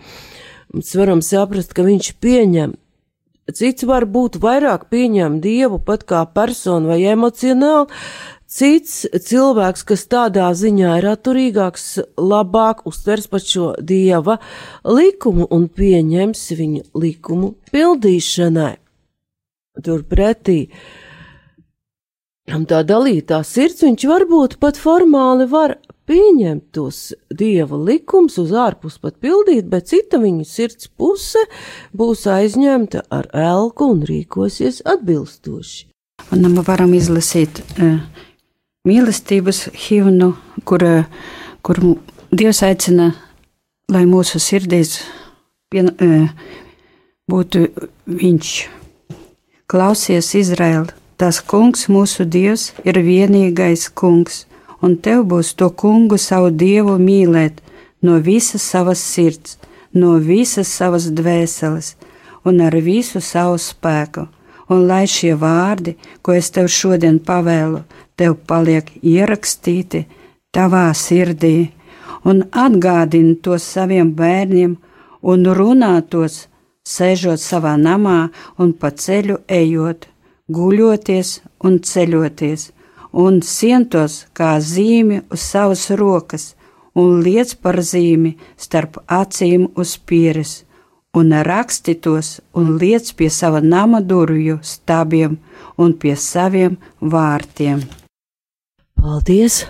Mēs 0.74 0.92
varam 0.98 1.22
saprast, 1.24 1.72
ka 1.72 1.86
viņš 1.86 2.12
pieņem. 2.20 2.76
Cits 3.48 3.86
var 3.88 4.04
būt 4.04 4.36
vairāk 4.42 4.90
pieņem 4.92 5.38
dievu 5.40 5.78
pat 5.80 6.04
kā 6.04 6.26
personu 6.28 6.90
vai 6.92 7.00
emocionāli, 7.08 7.88
cits 8.44 9.06
cilvēks, 9.08 9.86
kas 9.88 10.04
tādā 10.12 10.50
ziņā 10.52 10.98
ir 11.00 11.08
atturīgāks, 11.14 11.86
labāk 12.20 12.84
uztvers 12.88 13.30
pat 13.32 13.48
šo 13.48 13.70
dieva 13.80 14.36
likumu 14.84 15.48
un 15.48 15.64
pieņems 15.72 16.44
viņa 16.60 16.84
likumu 17.00 17.54
pildīšanai. 17.72 18.74
Turpretī, 19.78 20.60
uh, 20.68 21.07
tā 22.68 22.82
dalītā 22.86 23.42
sirds, 23.44 23.82
viņš 23.84 24.04
varbūt 24.08 24.56
pat 24.62 24.78
formāli 24.80 25.46
var 25.50 25.76
pieņemt 26.08 26.70
tos 26.72 27.12
dieva 27.28 27.76
likums 27.76 28.38
uz 28.40 28.54
ārpus 28.56 28.96
pat 29.02 29.18
pildīt, 29.20 29.68
bet 29.68 29.90
cita 29.90 30.20
viņa 30.22 30.46
sirds 30.48 30.88
puse 30.88 31.42
būs 31.92 32.24
aizņemta 32.32 33.04
ar 33.12 33.28
elku 33.36 33.90
un 33.92 34.00
rīkosies 34.08 34.80
atbilstoši. 34.88 35.88
Un 36.32 36.46
mēs 36.48 36.66
varam 36.66 36.94
izlasīt 36.96 37.60
uh, 37.60 38.00
mīlestības 38.88 39.68
himnu, 39.86 40.32
kur, 40.68 40.84
uh, 40.84 41.28
kur 41.62 41.82
Dievs 42.28 42.60
aicina, 42.66 43.12
lai 43.88 44.02
mūsu 44.08 44.40
sirdīs 44.42 44.98
pien, 45.72 45.92
uh, 45.92 46.32
būtu 47.30 47.68
viņš. 48.08 48.56
Klausies, 49.68 50.32
Izraēla, 50.32 50.94
Tas 51.18 51.40
kungs, 51.42 51.88
mūsu 51.90 52.22
dievs, 52.24 52.68
ir 52.86 53.00
vienīgais 53.02 53.88
kungs, 53.90 54.44
un 54.82 54.94
tev 55.02 55.24
būs 55.30 55.56
to 55.58 55.66
kungu 55.74 56.14
savu 56.14 56.52
dievu 56.54 56.94
mīlēt 57.02 57.58
no 58.06 58.20
visas 58.22 58.62
savas 58.62 59.00
sirds, 59.02 59.56
no 59.92 60.12
visas 60.22 60.70
savas 60.70 61.08
dvēseles 61.10 61.96
un 62.46 62.60
ar 62.62 62.76
visu 62.86 63.20
savu 63.20 63.56
spēku. 63.58 64.28
Un 64.70 64.84
lai 64.86 65.06
šie 65.08 65.32
vārdi, 65.40 65.96
ko 66.22 66.36
es 66.36 66.50
tev 66.54 66.68
šodien 66.70 67.16
pavēlu, 67.24 67.80
tev 68.14 68.36
paliek 68.46 68.90
ierakstīti 69.02 70.04
tavā 70.54 70.84
sirdī, 70.94 71.70
un 72.28 72.44
atgādini 72.52 73.38
tos 73.42 73.64
saviem 73.74 74.12
bērniem, 74.14 74.76
un 75.22 75.50
runā 75.58 75.94
tos, 76.12 76.44
sēžot 76.84 77.40
savā 77.42 77.74
namā 77.80 78.28
un 78.60 78.70
pa 78.72 78.92
ceļu 78.92 79.40
ejot 79.48 80.06
guļoties 80.48 81.38
un 81.64 81.78
ceļoties, 81.84 82.70
un 83.12 83.40
sientos 83.42 84.24
kā 84.36 84.56
zīmi 84.60 85.22
uz 85.32 85.44
savas 85.44 85.88
rokas, 86.00 86.54
un 86.98 87.20
liec 87.22 87.54
par 87.62 87.80
zīmi 87.90 88.34
starp 88.56 88.98
acīm 89.06 89.68
uz 89.76 89.96
pieres, 89.98 90.64
un 91.18 91.32
raksti 91.50 91.94
tos 92.04 92.38
un 92.58 92.76
liec 92.80 93.12
pie 93.16 93.30
sava 93.30 93.60
nama 93.60 94.00
durvju 94.00 94.58
stabiem 94.62 95.38
un 95.78 95.94
pie 96.00 96.16
saviem 96.16 96.76
vārtiem. 97.00 97.82
Paldies! 98.98 99.64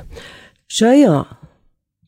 Šajā 0.69 1.38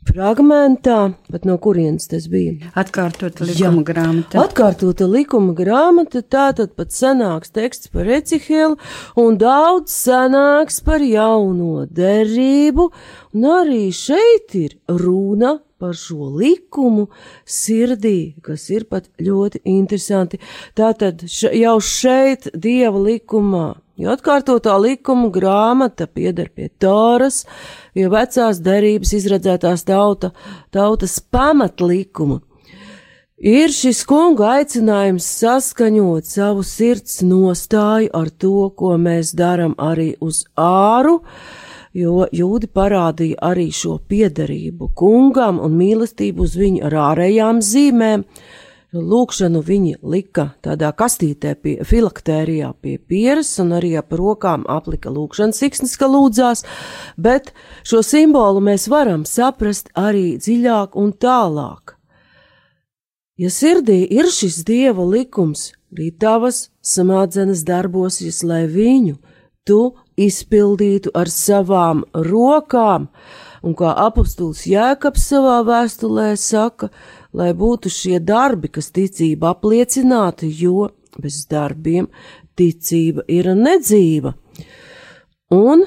fragmentā, 0.09 1.12
bet 1.30 1.47
no 1.49 1.57
kurienes 1.62 2.09
tas 2.11 2.26
bija? 2.30 2.71
Atkārtot 2.78 3.42
likuma 3.45 3.85
grāmata. 3.87 4.42
Atkārtota 4.42 5.09
likuma 5.11 5.54
grāmata, 5.59 6.23
tātad 6.23 6.75
pat 6.78 6.95
senāks 6.95 7.52
teksts 7.54 7.92
par 7.92 8.09
Ecihelu 8.09 8.78
un 9.21 9.40
daudz 9.40 9.92
senāks 9.95 10.80
par 10.85 11.04
jauno 11.04 11.87
derību, 11.87 12.90
un 13.37 13.50
arī 13.61 13.88
šeit 13.95 14.57
ir 14.59 14.78
runa 14.88 15.59
par 15.80 15.97
šo 15.97 16.28
likumu 16.37 17.07
sirdī, 17.49 18.35
kas 18.45 18.69
ir 18.73 18.85
pat 18.90 19.09
ļoti 19.21 19.62
interesanti. 19.73 20.40
Tātad 20.76 21.25
š, 21.25 21.54
jau 21.57 21.78
šeit 21.80 22.50
Dieva 22.52 23.00
likumā 23.00 23.69
jo 24.00 24.12
atkārtotā 24.14 24.76
likuma 24.80 25.30
grāmata 25.35 26.07
pieder 26.09 26.50
pie 26.54 26.69
Toras, 26.80 27.45
jo 27.95 28.11
vecās 28.12 28.61
derības 28.64 29.14
izredzētās 29.21 29.85
tauta, 29.88 30.33
tautas 30.75 31.19
pamatlikuma. 31.21 32.40
Ir 33.40 33.73
šis 33.73 34.02
kunga 34.04 34.50
aicinājums 34.59 35.25
saskaņot 35.40 36.26
savu 36.28 36.61
sirds 36.61 37.23
nostāju 37.25 38.11
ar 38.12 38.28
to, 38.37 38.69
ko 38.76 38.99
mēs 39.00 39.33
darām 39.33 39.73
arī 39.80 40.11
uz 40.21 40.42
āru, 40.61 41.23
jo 41.97 42.26
jūdi 42.37 42.69
parādīja 42.69 43.40
arī 43.49 43.71
šo 43.73 43.97
piederību 44.12 44.90
kungam 44.92 45.57
un 45.64 45.73
mīlestību 45.80 46.45
uz 46.45 46.59
viņu 46.61 46.85
ar 46.90 46.99
ārējām 47.07 47.62
zīmēm, 47.64 48.26
lūkšanu 48.92 49.61
viņi 49.62 49.94
lika 50.02 50.50
tādā 50.64 50.90
kastītē 50.97 51.54
pie 51.62 51.76
filaktērijā 51.87 52.73
pie 52.82 52.97
pieres 52.99 53.52
un 53.62 53.75
arī 53.76 53.92
ap 54.00 54.11
rokām 54.16 54.64
aplika 54.68 55.12
lūkšanas 55.14 55.62
siksnis, 55.62 55.97
ka 55.97 56.09
lūdzās, 56.11 56.64
bet 57.16 57.52
šo 57.87 58.02
simbolu 58.02 58.62
mēs 58.64 58.88
varam 58.90 59.25
saprast 59.25 59.92
arī 59.94 60.37
dziļāk 60.42 60.99
un 60.99 61.12
tālāk. 61.12 61.97
Ja 63.40 63.49
sirdī 63.49 64.02
ir 64.11 64.28
šis 64.28 64.64
dieva 64.68 65.06
likums, 65.06 65.70
arī 65.94 66.11
tavas 66.11 66.68
samādzenes 66.85 67.62
darbosies, 67.64 68.42
lai 68.44 68.66
viņu 68.68 69.16
tu 69.64 69.94
izpildītu 70.20 71.14
ar 71.16 71.30
savām 71.32 72.02
rokām, 72.12 73.09
un 73.64 73.76
kā 73.76 73.94
apustulis 74.04 74.66
Jēkabs 74.68 75.25
savā 75.30 75.61
vēstulē 75.64 76.35
saka, 76.37 76.90
lai 77.33 77.53
būtu 77.55 77.91
šie 77.93 78.19
darbi, 78.21 78.71
kas 78.73 78.91
ticība 78.95 79.55
apliecinātu, 79.55 80.49
jo 80.51 80.91
bez 81.21 81.45
darbiem 81.51 82.09
ticība 82.59 83.25
ir 83.29 83.53
nedzīva. 83.57 84.35
Un 85.55 85.85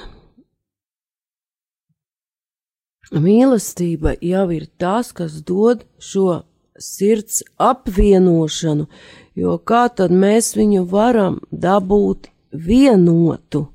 mīlestība 3.14 4.16
jau 4.22 4.48
ir 4.56 4.68
tas, 4.82 5.12
kas 5.16 5.42
dod 5.46 5.86
šo 6.00 6.44
sirds 6.80 7.44
apvienošanu, 7.62 8.88
jo 9.38 9.58
kā 9.60 9.86
tad 9.96 10.12
mēs 10.12 10.56
viņu 10.58 10.88
varam 10.90 11.40
dabūt 11.52 12.32
vienotu? 12.52 13.68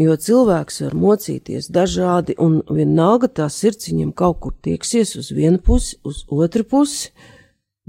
Jo 0.00 0.14
cilvēks 0.16 0.80
var 0.86 0.94
mocīties 0.96 1.68
dažādi, 1.72 2.36
un 2.40 2.60
vienalga 2.72 3.28
tā 3.40 3.50
sirds 3.52 3.90
viņam 3.90 4.14
kaut 4.16 4.38
kur 4.40 4.54
tieksies 4.64 5.12
uz 5.20 5.28
vienu 5.36 5.60
pusi, 5.60 5.98
uz 6.08 6.22
otru 6.32 6.64
pusi. 6.64 7.10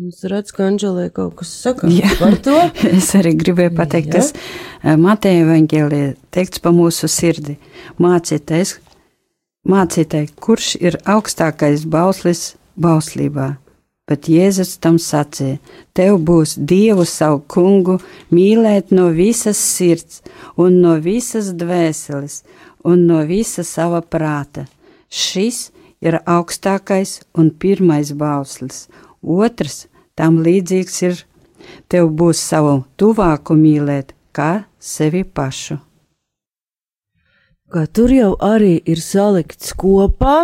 Es 0.01 0.23
redzu, 0.25 0.55
ka 0.57 0.65
Anģelē 0.65 1.09
kaut 1.13 1.35
kas 1.39 1.51
saka 1.61 1.87
Jā, 1.91 2.09
par 2.19 2.35
to. 2.43 2.57
es 2.97 3.11
arī 3.15 3.35
gribēju 3.37 3.75
pateikt, 3.77 4.09
Jā. 4.09 4.19
kas 4.19 4.31
eh, 4.33 4.97
Mateja 4.99 5.45
evaņģēlē 5.45 6.01
teikts 6.33 6.63
pa 6.63 6.73
mūsu 6.75 7.07
sirdi. 7.11 7.59
Mācieties, 8.01 8.79
mācieties, 9.67 10.33
kurš 10.41 10.73
ir 10.81 10.97
augstākais 11.05 11.85
bauslis 11.85 12.55
bauslībā 12.81 13.53
bet 14.09 14.29
Jēzus 14.29 14.77
tam 14.83 14.97
sacīja: 14.99 15.59
Tev 15.93 16.19
būs 16.27 16.57
Dievu 16.57 17.05
savu 17.05 17.41
kungu 17.47 17.99
mīlēt 18.31 18.91
no 18.91 19.09
visas 19.15 19.57
sirds, 19.57 20.21
un 20.57 20.81
no 20.83 20.97
visas 20.99 21.51
dvēseles, 21.57 22.41
un 22.83 23.05
no 23.07 23.21
visa 23.25 23.63
sava 23.63 24.01
prāta. 24.01 24.67
Šis 25.09 25.69
ir 26.01 26.19
augstākais 26.25 27.21
un 27.37 27.51
pirmais 27.51 28.13
bauslis. 28.13 28.87
Otrs 29.21 29.85
tam 30.15 30.41
līdzīgs 30.45 30.97
ir: 31.09 31.21
Tev 31.87 32.09
būs 32.17 32.41
savu 32.41 32.81
tuvāku 32.97 33.55
mīlēt 33.55 34.15
kā 34.33 34.65
sevi 34.79 35.23
pašu. 35.23 35.77
Kā 37.71 37.85
tur 37.87 38.11
jau 38.11 38.31
arī 38.43 38.81
ir 38.91 38.99
salikts 38.99 39.71
kopā, 39.79 40.41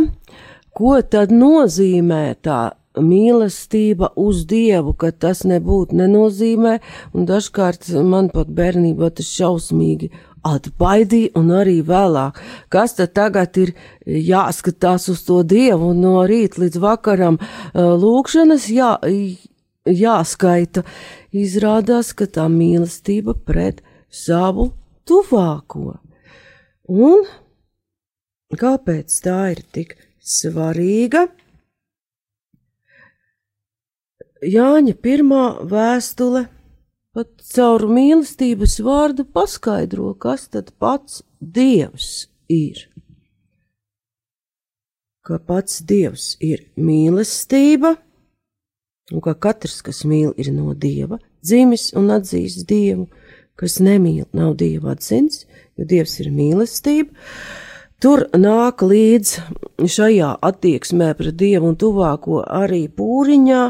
ko 0.71 0.93
tad 1.01 1.33
nozīmē 1.35 2.37
tā 2.45 2.59
mīlestība 3.03 4.12
uz 4.19 4.45
Dievu, 4.49 4.93
ka 4.93 5.12
tas 5.12 5.43
nebūtu 5.47 5.97
nenozīmē, 5.97 6.77
un 7.13 7.27
dažkārt 7.29 7.89
man 8.05 8.31
pat 8.33 8.49
bērnībā 8.53 9.12
tas 9.17 9.29
šausmīgi 9.31 10.12
atbaidīja, 10.47 11.33
un 11.39 11.51
arī 11.60 11.79
vēlāk, 11.86 12.39
kas 12.73 12.95
tad 12.97 13.13
tagad 13.17 13.57
ir 13.60 13.73
jāskatās 14.05 15.10
uz 15.12 15.23
to 15.27 15.41
Dievu, 15.43 15.93
no 15.97 16.21
rīta 16.29 16.62
līdz 16.63 16.81
vakaram 16.83 17.39
lūkšanas 17.75 18.69
jā, 18.71 18.93
jāskaita. 19.88 20.83
Izrādās, 21.38 22.13
ka 22.17 22.27
tā 22.31 22.47
mīlestība 22.51 23.36
pret 23.45 23.83
savu 24.10 24.71
tuvāko. 25.07 25.97
Un 26.88 27.25
kāpēc 28.55 29.19
tā 29.23 29.41
ir 29.55 29.63
tik 29.75 29.97
svarīga? 30.23 31.27
Jāņa 34.45 34.93
pirmā 35.02 35.43
vēstule 35.65 36.43
pat 37.17 37.30
caur 37.41 37.88
mīlestības 37.89 38.78
vārdu 38.86 39.26
paskaidro, 39.26 40.12
kas 40.13 40.47
tad 40.54 40.69
pats 40.78 41.23
Dievs 41.41 42.28
ir. 42.50 42.84
Ka 45.26 45.39
pats 45.41 45.82
Dievs 45.82 46.36
ir 46.39 46.67
mīlestība, 46.78 47.95
un 49.12 49.23
ka 49.26 49.34
katrs, 49.34 49.82
kas 49.82 50.04
mīl, 50.06 50.36
ir 50.38 50.52
no 50.54 50.76
Dieva, 50.78 51.17
dzimis 51.41 51.89
un 51.97 52.12
atzīst 52.13 52.67
Dievu, 52.69 53.08
kas 53.58 53.80
nemīl, 53.82 54.28
nav 54.38 54.54
Dieva 54.62 54.93
atzins, 54.93 55.47
jo 55.78 55.88
Dievs 55.89 56.19
ir 56.21 56.30
mīlestība. 56.30 57.10
Tur 57.97 58.27
nāk 58.38 58.83
līdz 58.86 59.29
šajā 59.89 60.36
attieksmē 60.45 61.07
pret 61.17 61.33
dievu 61.39 61.71
un 61.71 61.77
tuvāko 61.81 62.43
arī 62.45 62.83
pūriņā 62.93 63.62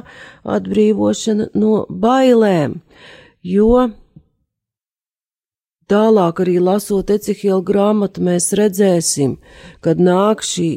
atbrīvošana 0.56 1.48
no 1.56 1.86
bailēm, 1.88 2.74
jo 3.48 3.86
tālāk 5.88 6.44
arī 6.44 6.58
lasot 6.60 7.16
Ecihila 7.16 7.62
grāmatu 7.72 8.26
mēs 8.28 8.52
redzēsim, 8.60 9.38
kad 9.80 10.04
nāk 10.04 10.44
šī 10.44 10.70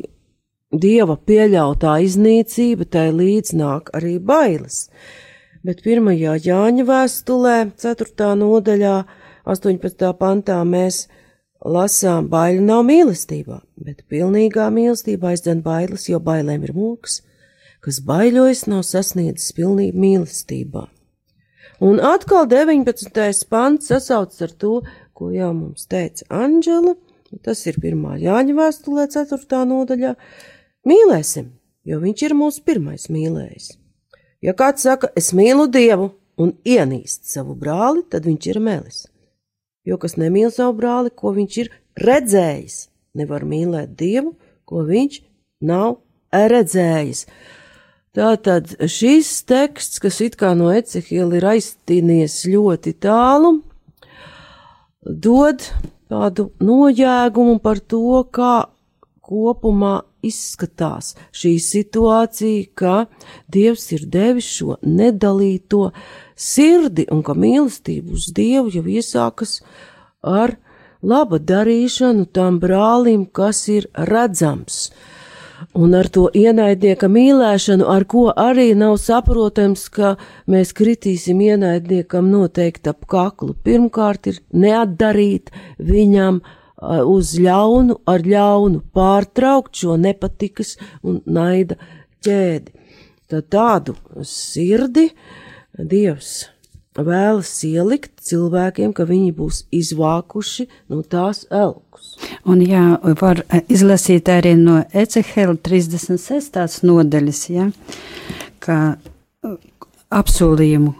dieva 0.71 1.19
pieļautā 1.19 1.99
iznīcība, 2.07 2.87
tai 2.87 3.09
līdz 3.11 3.57
nāk 3.59 3.91
arī 3.99 4.21
bailes. 4.23 4.85
Bet 5.67 5.83
pirmajā 5.83 6.39
Jāņa 6.39 6.87
vēstulē, 6.87 7.57
4. 7.83 8.31
nodaļā, 8.39 8.99
18. 9.51 10.13
pantā 10.23 10.63
mēs 10.63 11.09
lasām, 11.65 12.29
baila 12.31 12.63
nav 12.65 12.85
mīlestībā, 12.89 13.61
bet 13.77 14.05
pilnīgā 14.09 14.69
mīlestībā 14.73 15.35
aizdzen 15.35 15.63
bailes, 15.65 16.09
jo 16.09 16.21
bailēm 16.21 16.65
ir 16.65 16.73
mūks, 16.77 17.21
kas 17.85 18.01
baiļojas 18.05 18.67
nav 18.71 18.85
sasniedzis 18.89 19.53
pilnību 19.57 20.01
mīlestībā. 20.01 20.87
Un 21.81 22.01
atkal 22.05 22.49
19. 22.49 23.45
pants 23.49 23.89
sasauc 23.89 24.37
ar 24.45 24.53
to, 24.53 24.81
ko 25.17 25.31
jau 25.33 25.53
mums 25.57 25.87
teica 25.89 26.27
Anģela, 26.29 26.97
tas 27.45 27.65
ir 27.69 27.81
pirmā 27.81 28.19
Jāņa 28.21 28.57
vēstulē, 28.57 29.07
4. 29.13 29.65
nodaļā. 29.69 30.15
Mīlēsim, 30.89 31.53
jo 31.85 32.01
viņš 32.01 32.27
ir 32.27 32.37
mūsu 32.37 32.65
pirmais 32.65 33.09
mīlējs. 33.13 33.77
Ja 34.45 34.57
kāds 34.57 34.85
saka, 34.89 35.13
es 35.17 35.33
mīlu 35.37 35.69
Dievu 35.73 36.11
un 36.41 36.55
ienīst 36.65 37.29
savu 37.29 37.57
brāli, 37.57 38.05
tad 38.09 38.29
viņš 38.29 38.53
ir 38.53 38.61
melis 38.65 39.10
jo 39.87 39.99
kas 40.01 40.17
nemīl 40.21 40.51
savu 40.55 40.77
brāli, 40.81 41.13
ko 41.15 41.35
viņš 41.37 41.57
ir 41.63 41.73
redzējis, 42.01 42.83
nevar 43.19 43.47
mīlēt 43.49 43.97
Dievu, 43.99 44.35
ko 44.69 44.85
viņš 44.89 45.21
nav 45.67 45.99
redzējis. 46.33 47.27
Tātad 48.17 48.73
šis 48.91 49.31
teksts, 49.47 50.01
kas 50.03 50.19
it 50.25 50.37
kā 50.39 50.53
no 50.59 50.73
Ecehila 50.75 51.39
ir 51.39 51.47
aiztīnies 51.53 52.41
ļoti 52.51 52.97
tālu, 52.99 53.61
dod 55.07 55.63
tādu 56.11 56.51
nojēgumu 56.59 57.61
par 57.63 57.79
to, 57.79 58.25
kā 58.35 58.67
kopumā 59.23 60.01
izskatās 60.23 61.15
šī 61.33 61.55
situācija, 61.63 62.67
ka 62.75 62.97
Dievs 63.49 63.91
ir 63.97 64.07
devis 64.07 64.49
šo 64.59 64.79
nedalīto 64.83 65.91
sirdi 66.37 67.07
un 67.13 67.23
ka 67.27 67.37
mīlestība 67.37 68.17
uz 68.17 68.31
Dievu 68.37 68.73
jau 68.75 68.85
iesākas 68.85 69.61
ar 70.23 70.57
laba 71.03 71.39
darīšanu 71.39 72.29
tam 72.33 72.61
brālim, 72.61 73.25
kas 73.27 73.67
ir 73.69 73.89
redzams. 73.95 74.91
Un 75.77 75.93
ar 75.95 76.09
to 76.09 76.31
ienaidnieka 76.35 77.09
mīlēšanu, 77.13 77.85
ar 77.85 78.07
ko 78.09 78.31
arī 78.33 78.71
nav 78.75 78.97
saprotams, 79.01 79.89
ka 79.93 80.15
mēs 80.49 80.73
kritīsim 80.77 81.43
ienaidniekam 81.45 82.31
noteikti 82.33 82.89
ap 82.91 83.05
kaklu. 83.11 83.53
Pirmkārt, 83.65 84.31
ir 84.33 84.41
neatdarīt 84.57 85.53
viņam 85.77 86.41
uz 86.81 87.35
ļaunu, 87.39 88.01
ar 88.09 88.25
ļaunu 88.25 88.83
pārtraukt 88.95 89.83
šo 89.83 89.97
nepatikas 90.01 90.77
un 91.03 91.21
naida 91.27 91.77
ķēdi. 92.25 92.73
Tad 93.31 93.47
tādu 93.53 93.95
sirdi 94.27 95.11
Dievs 95.79 96.49
vēlas 96.99 97.53
ielikt 97.65 98.19
cilvēkiem, 98.27 98.93
ka 98.93 99.07
viņi 99.09 99.31
būs 99.37 99.63
izvākuši 99.75 100.67
no 100.91 101.03
tās 101.07 101.45
elkus. 101.51 102.17
Un 102.45 102.63
jā, 102.65 102.99
var 103.21 103.45
izlasīt 103.71 104.29
arī 104.33 104.57
no 104.59 104.81
Ecehela 104.93 105.55
36. 105.55 106.83
nodaļas, 106.87 107.43
ja, 107.55 107.71
ka 108.59 108.99
apsolījumu, 110.11 110.95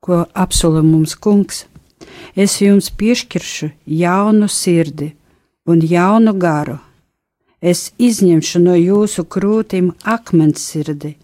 ko 0.00 0.24
apsola 0.32 0.82
mums 0.82 1.14
kungs, 1.20 1.66
es 2.34 2.58
jums 2.62 2.90
piešķiršu 2.90 3.70
jaunu 3.86 4.48
sirdi 4.48 5.12
un 5.66 5.80
jaunu 5.82 6.34
garu. 6.34 6.78
Es 7.60 7.92
izņemšu 7.98 8.60
no 8.62 8.74
jūsu 8.78 9.24
krūtīm 9.24 9.92
akmens 10.04 10.62
sirdi 10.62 11.16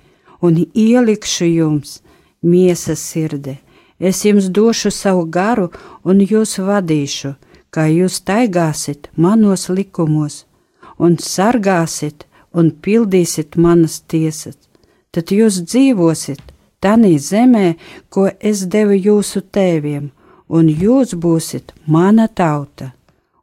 un 0.42 0.58
ielikšu 0.74 1.46
jums 1.50 2.00
miesas 2.42 3.00
sirdi 3.00 3.58
Es 3.98 4.24
jums 4.24 4.44
došu 4.50 4.90
savu 4.90 5.24
garu 5.24 5.68
un 6.04 6.18
jūs 6.20 6.58
vadīšu, 6.58 7.34
kā 7.70 7.86
jūs 7.88 8.18
taigāsit 8.26 9.08
manos 9.16 9.68
likumos, 9.70 10.44
un 10.98 11.16
sargāsit 11.16 12.26
un 12.52 12.72
pildīsit 12.84 13.56
manas 13.56 14.00
tiesas. 14.10 14.58
Tad 15.14 15.30
jūs 15.30 15.62
dzīvosit 15.62 16.42
tanī 16.82 17.14
zemē, 17.18 17.76
ko 18.10 18.28
es 18.40 18.66
devu 18.66 18.98
jūsu 18.98 19.44
tēviem, 19.54 20.10
un 20.48 20.68
jūs 20.68 21.14
būsit 21.14 21.72
mana 21.86 22.28
tauta, 22.28 22.92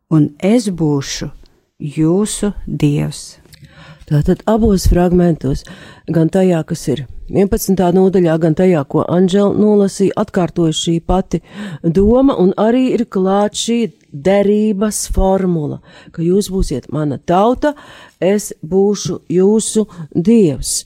un 0.09 0.31
es 0.39 0.69
būšu 0.69 1.31
jūsu 1.79 2.53
dievs. 2.65 3.41
Tātad 4.11 4.41
abos 4.49 4.89
fragmentos, 4.91 5.63
gan 6.11 6.27
tajā, 6.27 6.59
kas 6.67 6.81
ir 6.91 7.05
11. 7.31 7.79
nodaļā, 7.95 8.33
gan 8.43 8.55
tajā, 8.59 8.81
ko 8.91 9.05
Anģela 9.07 9.53
nolasīja, 9.55 10.17
atkārtojas 10.19 10.81
šī 10.83 10.97
pati 11.07 11.39
doma, 11.81 12.35
un 12.35 12.51
arī 12.59 12.89
ir 12.97 13.05
klāt 13.07 13.55
šī 13.55 13.77
derības 14.11 15.05
formula, 15.15 15.79
ka 16.11 16.25
jūs 16.25 16.51
būsiet 16.51 16.89
mana 16.91 17.21
tauta, 17.23 17.71
es 18.19 18.51
būšu 18.59 19.21
jūsu 19.31 19.85
dievs. 20.11 20.81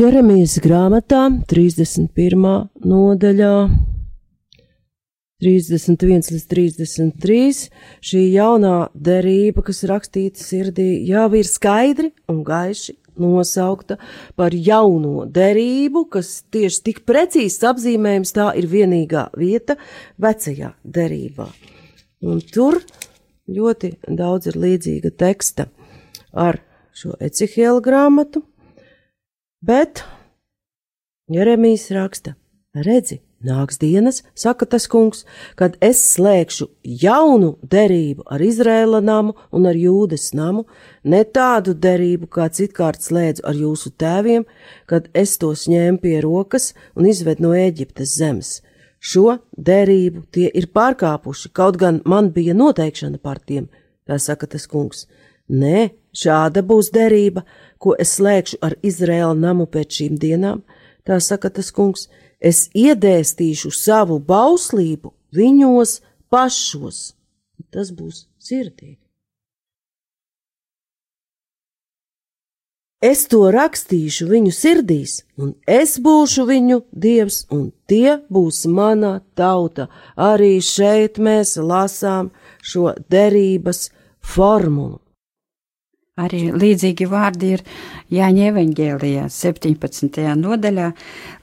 Jeremijas 0.00 0.54
grāmatā, 0.64 1.26
31. 1.50 2.44
nodaļā, 2.88 3.54
31 5.44 6.30
līdz 6.32 6.46
33. 6.48 7.58
Šī 8.08 8.22
jaunā 8.32 8.76
derība, 8.94 9.60
kas 9.66 9.82
rakstīta 9.90 10.40
sirdī, 10.40 10.86
jau 11.04 11.26
ir 11.36 11.44
skaidri 11.44 12.14
un 12.32 12.40
gaiši 12.46 12.94
nosaukta 13.20 13.98
par 14.40 14.56
jauno 14.56 15.26
derību, 15.28 16.06
kas 16.16 16.32
tieši 16.48 16.80
tik 16.86 17.02
precīzs 17.04 17.60
apzīmējums 17.68 18.32
tā 18.38 18.54
ir 18.56 18.70
vienīgā 18.72 19.26
vieta 19.36 19.76
vecajā 20.16 20.72
derībā. 20.96 21.50
Un 22.24 22.40
tur 22.40 22.80
ļoti 23.50 23.98
daudz 24.08 24.48
ir 24.48 24.62
līdzīga 24.64 25.12
teksta 25.26 25.68
ar 26.32 26.62
šo 26.96 27.18
Ecihēla 27.20 27.84
grāmatu, 27.84 28.46
Bet 29.60 30.04
Jeremijs 31.28 31.90
raksta: 31.92 32.32
Redzi, 32.72 33.18
nāks 33.44 33.76
dienas, 33.76 34.22
saka 34.34 34.64
tas 34.64 34.86
kungs, 34.88 35.26
kad 35.58 35.74
es 35.84 36.00
slēgšu 36.14 36.70
jaunu 37.02 37.50
derību 37.74 38.24
ar 38.24 38.40
Izrēla 38.40 39.02
namu 39.04 39.34
un 39.52 39.68
ar 39.68 39.76
Jūdas 39.76 40.30
namu, 40.32 40.64
ne 41.04 41.20
tādu 41.24 41.74
derību, 41.76 42.30
kā 42.32 42.48
citkārt 42.48 43.04
slēdzu 43.04 43.44
ar 43.44 43.60
jūsu 43.60 43.92
tēviem, 44.00 44.48
kad 44.88 45.12
es 45.12 45.36
tos 45.36 45.66
ņēmu 45.68 46.00
pie 46.00 46.16
rokas 46.24 46.72
un 46.96 47.10
izvedu 47.12 47.48
no 47.48 47.52
Eģiptes 47.52 48.16
zemes. 48.16 48.54
Šo 49.00 49.38
derību 49.56 50.24
tie 50.32 50.48
ir 50.48 50.70
pārkāpuši, 50.72 51.52
kaut 51.52 51.76
gan 51.76 52.00
man 52.04 52.32
bija 52.32 52.56
noteikšana 52.56 53.20
par 53.20 53.44
tiem, 53.44 53.68
tā 54.08 54.16
saka 54.16 54.48
tas 54.48 54.64
kungs. 54.68 55.04
Nē, 55.52 55.90
šāda 56.16 56.62
būs 56.66 56.90
derība, 56.94 57.44
ko 57.78 57.94
es 57.98 58.16
slēgšu 58.18 58.60
ar 58.62 58.76
Izraēla 58.82 59.34
namu 59.34 59.66
pēc 59.66 60.00
šīm 60.00 60.18
dienām, 60.20 60.62
tā 61.06 61.20
saka 61.20 61.50
tas 61.50 61.70
kungs, 61.74 62.08
es 62.40 62.68
iedēstīšu 62.74 63.72
savu 63.74 64.18
bauslību 64.18 65.14
viņos 65.36 66.00
pašos. 66.30 67.12
Tas 67.70 67.92
būs 67.92 68.24
sirdīgi. 68.40 69.00
Es 73.00 73.22
to 73.32 73.46
rakstīšu 73.48 74.26
viņu 74.28 74.50
sirdīs, 74.52 75.12
un 75.40 75.54
es 75.64 75.94
būšu 76.04 76.42
viņu 76.50 76.82
dievs, 76.92 77.46
un 77.48 77.70
tie 77.88 78.18
būs 78.28 78.66
mana 78.68 79.22
tauta. 79.40 79.86
Arī 80.20 80.58
šeit 80.60 81.16
mēs 81.16 81.54
lasām 81.56 82.28
šo 82.60 82.92
derības 83.08 83.86
formulu. 84.20 85.00
Arī 86.20 86.50
līdzīgi 86.52 87.06
vārdi 87.08 87.52
ir 87.54 87.62
Jāņa 88.12 88.48
evaņģēlijā 88.50 89.26
17. 89.32 90.20
nodaļā, 90.40 90.88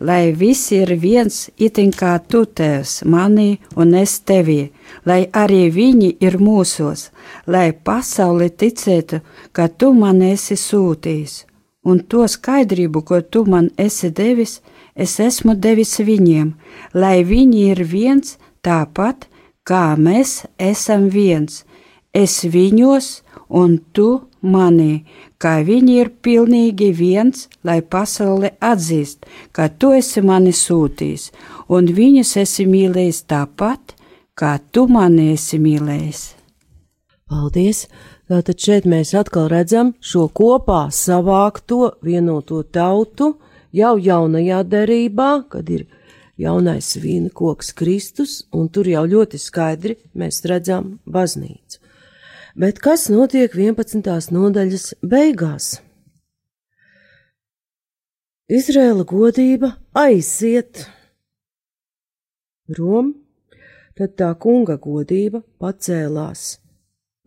lai 0.05 0.33
visi 0.37 0.81
ir 0.83 0.93
viens 1.01 1.47
itin 1.57 1.93
kā 1.95 2.17
tu 2.29 2.43
tevs 2.45 2.99
manī 3.07 3.57
un 3.79 3.95
es 3.97 4.19
tevī, 4.27 4.59
lai 5.07 5.21
arī 5.33 5.67
viņi 5.73 6.11
ir 6.27 6.37
mūsos, 6.41 7.07
lai 7.47 7.71
pasauli 7.71 8.49
ticētu, 8.51 9.21
ka 9.51 9.67
tu 9.67 9.93
man 9.97 10.21
esi 10.21 10.59
sūtījis, 10.59 11.39
un 11.87 12.03
to 12.11 12.27
skaidrību, 12.27 13.01
ko 13.07 13.21
tu 13.21 13.45
man 13.49 13.71
esi 13.77 14.11
devis, 14.11 14.59
es 14.93 15.17
esmu 15.23 15.55
devis 15.55 15.97
viņiem, 16.03 16.53
lai 16.93 17.23
viņi 17.23 17.69
ir 17.71 17.85
viens 17.87 18.35
tāpat, 18.61 19.29
kā 19.63 19.95
mēs 19.97 20.43
esam 20.59 21.09
viens, 21.09 21.63
es 22.13 22.43
viņos 22.43 23.26
un 23.49 23.77
tu 23.93 24.07
manī, 24.41 25.03
kā 25.39 25.59
viņi 25.65 25.99
ir 26.01 26.11
pilnīgi 26.23 26.91
viens, 26.95 27.47
lai 27.63 27.81
pasaule 27.81 28.53
atzīst, 28.59 29.25
ka 29.51 29.69
tu 29.69 29.93
esi 29.97 30.21
mani 30.21 30.53
sūtījis, 30.55 31.31
un 31.69 31.87
viņus 31.99 32.35
esi 32.43 32.67
mīlējis 32.67 33.23
tāpat, 33.31 33.95
kā 34.37 34.57
tu 34.71 34.87
mani 34.87 35.31
esi 35.33 35.59
mīlējis. 35.59 36.23
Paldies! 37.27 37.87
Tātad 38.27 38.59
šeit 38.59 38.83
mēs 38.83 39.13
atkal 39.15 39.45
redzam 39.47 39.93
šo 40.03 40.25
kopā 40.35 40.89
savākto 40.91 41.93
vienoto 42.03 42.59
tautu 42.63 43.37
jau 43.71 43.93
jaunajā 43.95 44.65
derībā, 44.67 45.29
kad 45.47 45.69
ir 45.71 45.85
jaunais 46.35 46.89
vīna 46.99 47.31
koks 47.31 47.71
Kristus, 47.71 48.41
un 48.51 48.67
tur 48.67 48.89
jau 48.91 49.05
ļoti 49.07 49.39
skaidri 49.39 49.95
mēs 50.19 50.43
redzam 50.43 50.97
baznīcu. 51.07 51.79
Bet 52.57 52.79
kas 52.81 53.03
notiek 53.13 53.53
11. 53.53 54.31
nodaļas 54.33 54.95
beigās? 55.05 55.75
Izrēla 58.49 59.05
godība 59.05 59.75
aiziet 59.93 60.81
prom, 62.65 63.13
tad 63.93 64.17
tā 64.17 64.31
kunga 64.41 64.79
godība 64.81 65.43
pacēlās 65.61 66.57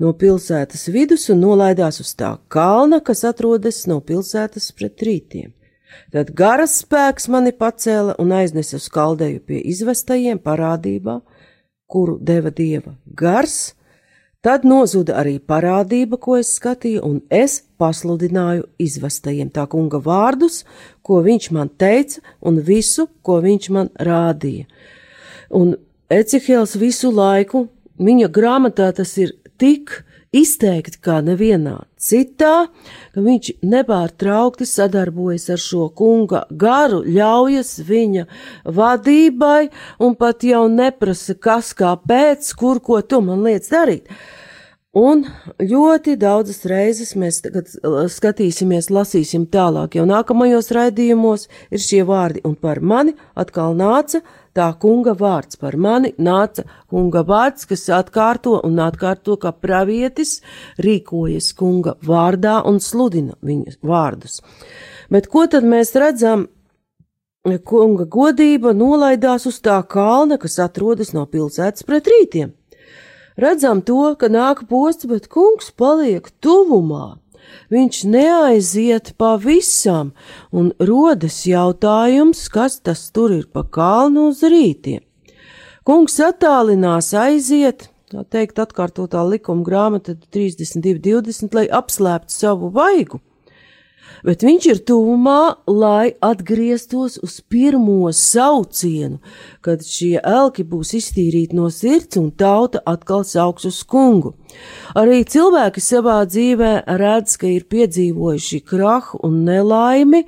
no 0.03 0.11
pilsētas 0.19 0.89
vidus 0.91 1.31
un 1.31 1.45
nolaidās 1.47 2.03
uz 2.03 2.11
tā 2.19 2.35
kalna, 2.51 2.99
kas 2.99 3.23
atrodas 3.23 3.85
no 3.87 4.03
pilsētas 4.03 4.73
pret 4.75 4.99
rītiem. 5.07 5.53
Tad 6.11 6.35
garas 6.35 6.81
spēks 6.83 7.31
mani 7.31 7.55
pacēla 7.55 8.19
un 8.19 8.35
aiznesa 8.35 8.83
uz 8.83 8.91
kaldēju 8.91 9.47
pie 9.47 9.63
izvestajiem 9.77 10.43
parādībā, 10.43 11.21
kuru 11.87 12.19
deva 12.19 12.51
dieva 12.51 12.99
gars, 13.07 13.77
Tad 14.41 14.63
nozuda 14.65 15.19
arī 15.21 15.35
parādība, 15.37 16.17
ko 16.17 16.39
es 16.41 16.55
skatīju, 16.57 17.03
un 17.05 17.19
es 17.29 17.59
pasludināju 17.81 18.65
izvestajiem 18.81 19.51
tā 19.53 19.67
kunga 19.69 20.01
vārdus, 20.01 20.63
ko 21.05 21.19
viņš 21.27 21.49
man 21.53 21.69
teica, 21.69 22.23
un 22.41 22.57
visu, 22.65 23.05
ko 23.21 23.37
viņš 23.45 23.69
man 23.77 23.91
rādīja. 24.01 24.65
Un 25.53 25.75
Ecihēls 26.11 26.73
visu 26.81 27.13
laiku, 27.13 27.67
viņa 28.01 28.31
grāmatā 28.33 28.89
tas 28.97 29.13
ir 29.21 29.37
tik 29.61 29.93
izteikti 30.37 31.01
kā 31.03 31.19
nevienā 31.27 31.77
citā, 31.99 32.69
ka 33.15 33.23
viņš 33.25 33.51
nepārtraukti 33.67 34.67
sadarbojas 34.69 35.49
ar 35.51 35.63
šo 35.63 35.89
kunga 35.97 36.45
garu, 36.51 37.03
ļaujas 37.07 37.79
viņa 37.87 38.27
vadībai 38.79 39.71
un 39.99 40.15
pat 40.21 40.47
jau 40.47 40.67
neprasa, 40.71 41.35
kas 41.35 41.75
kāpēc, 41.79 42.53
kur 42.55 42.83
ko 42.85 43.01
tu 43.03 43.21
man 43.27 43.43
liec 43.47 43.67
darīt. 43.71 44.07
Un 44.91 45.21
ļoti 45.63 46.17
daudzas 46.19 46.65
reizes 46.67 47.13
mēs 47.15 47.37
tagad 47.45 47.69
skatīsimies, 48.11 48.89
lasīsim 48.91 49.45
tālāk, 49.47 49.95
jo 49.95 50.03
nākamajos 50.03 50.73
raidījumos 50.75 51.47
ir 51.71 51.79
šie 51.79 52.01
vārdi, 52.09 52.43
un 52.43 52.57
par 52.59 52.81
mani 52.83 53.15
atkal 53.39 53.79
nāca 53.79 54.19
tā 54.51 54.67
kunga 54.83 55.15
vārds 55.15 55.61
par 55.63 55.77
mani 55.79 56.11
nāca 56.19 56.67
kunga 56.91 57.23
vārds, 57.23 57.69
kas 57.71 57.87
atkārto 57.87 58.59
un 58.67 58.83
atkārto, 58.83 59.39
kā 59.39 59.55
pravietis 59.55 60.41
rīkojas 60.83 61.53
kunga 61.55 61.95
vārdā 62.03 62.59
un 62.67 62.83
sludina 62.83 63.39
viņa 63.47 63.79
vārdus. 63.87 64.41
Bet 65.07 65.31
ko 65.31 65.47
tad 65.47 65.63
mēs 65.63 65.95
redzam? 65.95 66.49
Kunga 67.65 68.05
godība 68.05 68.75
nolaidās 68.75 69.47
uz 69.47 69.63
tā 69.65 69.79
kalna, 69.89 70.37
kas 70.37 70.59
atrodas 70.61 71.15
no 71.15 71.23
pilsētas 71.31 71.87
pret 71.87 72.11
rītiem. 72.11 72.51
Redzam 73.41 73.81
to, 73.81 74.15
ka 74.21 74.29
nāk 74.29 74.67
posts, 74.69 75.07
bet 75.09 75.31
kungs 75.33 75.71
paliek 75.73 76.27
tuvumā 76.45 77.17
viņš 77.73 78.03
neaiziet 78.11 79.13
pavisam, 79.19 80.13
un 80.53 80.73
rodas 80.79 81.43
jautājums, 81.49 82.45
kas 82.53 82.81
tas 82.85 83.07
tur 83.15 83.33
ir 83.35 83.47
pa 83.53 83.65
kalnu 83.65 84.29
uz 84.31 84.43
rītiem. 84.45 85.01
Kungs 85.87 86.19
attālinās 86.23 87.15
aiziet, 87.17 87.89
tā 88.13 88.27
teikt, 88.29 88.61
atkārtotā 88.63 89.25
likuma 89.27 89.65
grāmata 89.67 90.15
32.20, 90.37 91.57
lai 91.57 91.67
apslēptu 91.81 92.37
savu 92.37 92.71
vaigu 92.75 93.23
bet 94.27 94.45
viņš 94.45 94.67
ir 94.71 94.83
tuvumā, 94.89 95.57
lai 95.67 96.13
atgrieztos 96.25 97.19
uz 97.25 97.39
pirmo 97.41 98.11
saucienu, 98.13 99.21
kad 99.65 99.85
šie 99.87 100.19
elki 100.21 100.65
būs 100.67 100.95
iztīrīti 100.99 101.57
no 101.57 101.71
sirds 101.75 102.21
un 102.21 102.31
tauta 102.31 102.83
atkal 102.87 103.25
sauks 103.25 103.69
uz 103.71 103.81
kungu. 103.85 104.35
Arī 104.99 105.21
cilvēki 105.31 105.83
savā 105.83 106.19
dzīvē 106.27 106.71
redz, 107.01 107.37
ka 107.41 107.47
ir 107.47 107.67
piedzīvojuši 107.71 108.61
krahu 108.67 109.21
un 109.27 109.43
nelaimi, 109.47 110.25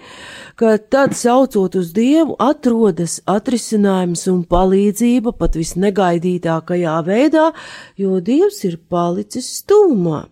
ka 0.56 0.76
tad 0.78 1.16
saucot 1.18 1.76
uz 1.80 1.90
Dievu 1.96 2.36
atrodas 2.40 3.18
atrisinājums 3.26 4.28
un 4.32 4.44
palīdzība 4.48 5.34
pat 5.38 5.58
visnegaidītākajā 5.58 6.98
veidā, 7.08 7.50
jo 7.98 8.20
Dievs 8.22 8.62
ir 8.68 8.78
palicis 8.88 9.58
tuvumā. 9.66 10.26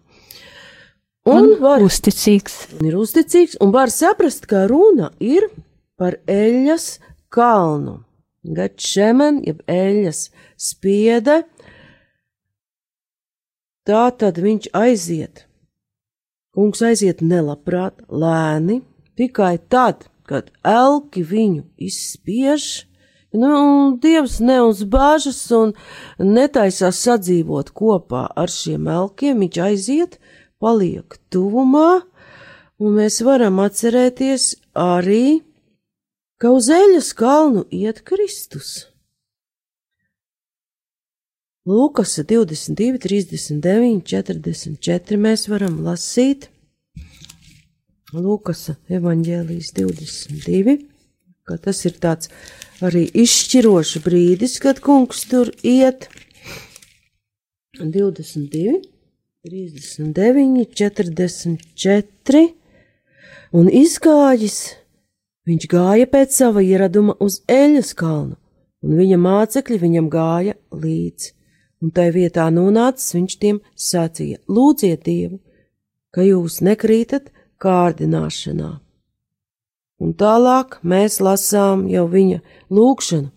Un, 1.28 1.44
un 1.44 1.56
var, 1.60 1.82
uzticīgs. 1.84 2.54
Ir 2.80 2.96
uzticīgs 2.96 3.58
un 3.60 3.74
var 3.74 3.92
saprast, 3.92 4.46
ka 4.48 4.64
runa 4.70 5.10
ir 5.20 5.50
par 6.00 6.16
eļas 6.24 6.94
kalnu. 7.32 8.00
Gačemen, 8.40 9.42
jeb 9.44 9.60
eļas 9.68 10.30
spiede, 10.56 11.42
tā 13.84 14.06
tad 14.16 14.40
viņš 14.40 14.70
aiziet. 14.72 15.44
Kungs 16.56 16.80
aiziet 16.80 17.20
nelabprāt, 17.20 18.00
lēni, 18.08 18.80
tikai 19.20 19.58
tad, 19.68 20.08
kad 20.24 20.48
elki 20.64 21.20
viņu 21.20 21.66
izspiež, 21.84 22.86
nu, 23.36 23.52
Dievs 24.00 24.40
neuzbāžas 24.40 25.42
un 25.54 25.76
netaisās 26.16 27.04
sadzīvot 27.04 27.74
kopā 27.76 28.24
ar 28.40 28.50
šiem 28.50 28.88
elkiem, 28.88 29.44
viņš 29.44 29.60
aiziet, 29.68 30.18
paliek 30.60 31.16
tuvumā, 31.32 32.02
un 32.80 32.94
mēs 33.00 33.20
varam 33.24 33.58
atcerēties 33.64 34.52
arī, 34.76 35.40
ka 36.40 36.52
uz 36.56 36.70
eļas 36.72 37.10
kalnu 37.16 37.66
iet 37.74 38.04
Kristus. 38.06 38.90
Lūkas 41.68 42.16
22, 42.24 42.96
39, 43.02 44.00
44 44.08 45.18
mēs 45.20 45.44
varam 45.50 45.76
lasīt. 45.84 46.48
Lūkas 48.10 48.64
evanģēlijas 48.90 49.68
22, 49.76 50.78
ka 51.46 51.58
tas 51.62 51.84
ir 51.86 51.94
tāds 52.02 52.32
arī 52.82 53.04
izšķirošs 53.22 54.00
brīdis, 54.02 54.56
kad 54.64 54.80
kungs 54.82 55.26
tur 55.30 55.52
iet. 55.62 56.08
22. 57.76 58.80
39, 59.40 60.66
44, 60.76 62.40
un 63.56 63.70
izgājis, 63.72 64.56
viņš 65.48 65.64
gāja 65.72 66.08
pēc 66.12 66.34
sava 66.36 66.60
ieraduma 66.60 67.14
uz 67.24 67.38
Eļas 67.48 67.94
kalnu, 67.96 68.36
un 68.84 68.98
viņa 69.00 69.16
mācekļi 69.16 69.78
viņam 69.80 70.10
gāja 70.12 70.58
līdzi, 70.76 71.32
un 71.80 71.94
tai 71.96 72.10
vietā 72.12 72.50
nonācis 72.52 73.16
viņš 73.16 73.38
tiem 73.40 73.62
sacīja: 73.72 74.42
Lūdziet 74.44 75.08
Dievu, 75.08 75.40
ka 76.12 76.20
jūs 76.20 76.60
nekrītat 76.60 77.32
kārdināšanā. 77.64 78.74
Un 80.04 80.16
tālāk 80.20 80.82
mēs 80.84 81.16
lasām 81.24 81.88
jau 81.88 82.04
viņa 82.12 82.42
lūgšanu, 82.68 83.32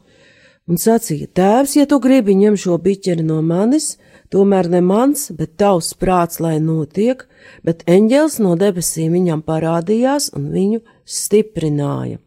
un 0.67 0.79
sacīja: 0.79 1.27
Tēvs, 1.35 1.77
ja 1.79 1.85
tu 1.89 1.99
gribi 2.03 2.35
ņem 2.39 2.57
šo 2.59 2.77
biķeri 2.81 3.25
no 3.25 3.41
manis, 3.45 3.95
Tomēr 4.33 4.65
ne 4.73 4.79
mans, 4.81 5.27
bet 5.37 5.59
tavs 5.61 5.91
prāts, 6.01 6.39
lai 6.41 6.55
notiek, 6.57 7.19
bet 7.61 7.83
eņģēlis 7.85 8.39
no 8.41 8.55
debesīm 8.57 9.13
viņam 9.13 9.43
parādījās 9.45 10.31
un 10.33 10.47
viņu 10.49 10.79
stiprināja. 11.05 12.17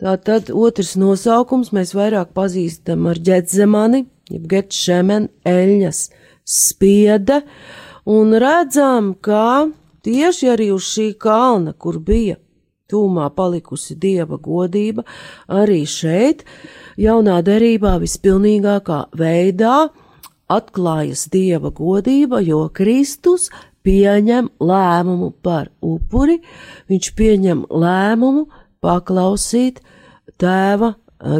Tā 0.00 0.16
tad 0.26 0.50
otrs 0.52 0.98
nosaukums 1.00 1.72
mēs 1.76 1.94
vairāk 1.96 2.34
pazīstam 2.36 3.08
ar 3.08 3.20
ģetzemani, 3.30 4.02
jeb 4.28 4.44
getšemen, 4.52 5.30
eļas, 5.48 6.02
spiede, 6.44 7.40
un 8.04 8.36
redzam, 8.44 9.14
ka 9.16 9.70
tieši 10.04 10.52
arī 10.52 10.68
uz 10.76 10.84
šī 10.84 11.10
kalna, 11.20 11.72
kur 11.72 11.96
bija 11.96 12.36
tūmā 12.90 13.30
palikusi 13.36 13.96
dieva 14.00 14.38
godība, 14.42 15.06
arī 15.48 15.82
šeit, 15.88 16.44
jaunā 17.00 17.40
derībā 17.46 17.96
vispilnīgākā 18.02 19.04
veidā, 19.18 19.88
atklājas 20.50 21.28
dieva 21.30 21.70
godība, 21.70 22.40
jo 22.42 22.64
Kristus 22.74 23.48
pieņem 23.86 24.50
lēmumu 24.60 25.30
par 25.42 25.70
upuri, 25.80 26.40
viņš 26.90 27.12
pieņem 27.16 27.62
lēmumu 27.70 28.48
paklausīt 28.84 29.80
tēva 30.40 30.94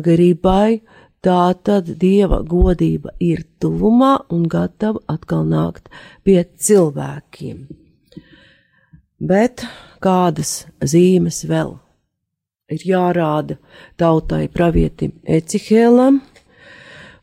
gribai, 0.04 0.80
tā 1.24 1.52
tad 1.64 1.90
dieva 2.00 2.40
godība 2.46 3.12
ir 3.20 3.44
tuvumā 3.60 4.14
un 4.32 4.46
gatava 4.48 5.02
atkal 5.12 5.44
nākt 5.48 5.90
pie 6.24 6.42
cilvēkiem. 6.44 7.66
Bet 9.20 9.66
kādas 10.00 10.64
zīmes 10.80 11.44
vēl 11.48 11.76
ir 12.70 12.84
jārāda 12.86 13.56
tautai 13.98 14.46
pravietim 14.52 15.16
Ecihēlam, 15.26 16.20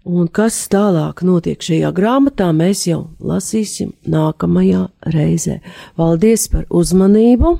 Un 0.08 0.30
kas 0.32 0.56
tālāk 0.72 1.20
notiek 1.28 1.60
šajā 1.60 1.90
grāmatā, 1.92 2.46
mēs 2.56 2.86
jau 2.88 3.10
lasīsim 3.20 3.90
nākamajā 4.08 4.86
reizē. 5.12 5.58
Paldies 6.00 6.48
par 6.54 6.64
uzmanību! 6.72 7.58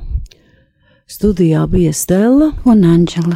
Studijā 1.12 1.66
bija 1.68 1.92
Stela 1.92 2.54
un 2.64 2.88
Anģela. 2.88 3.36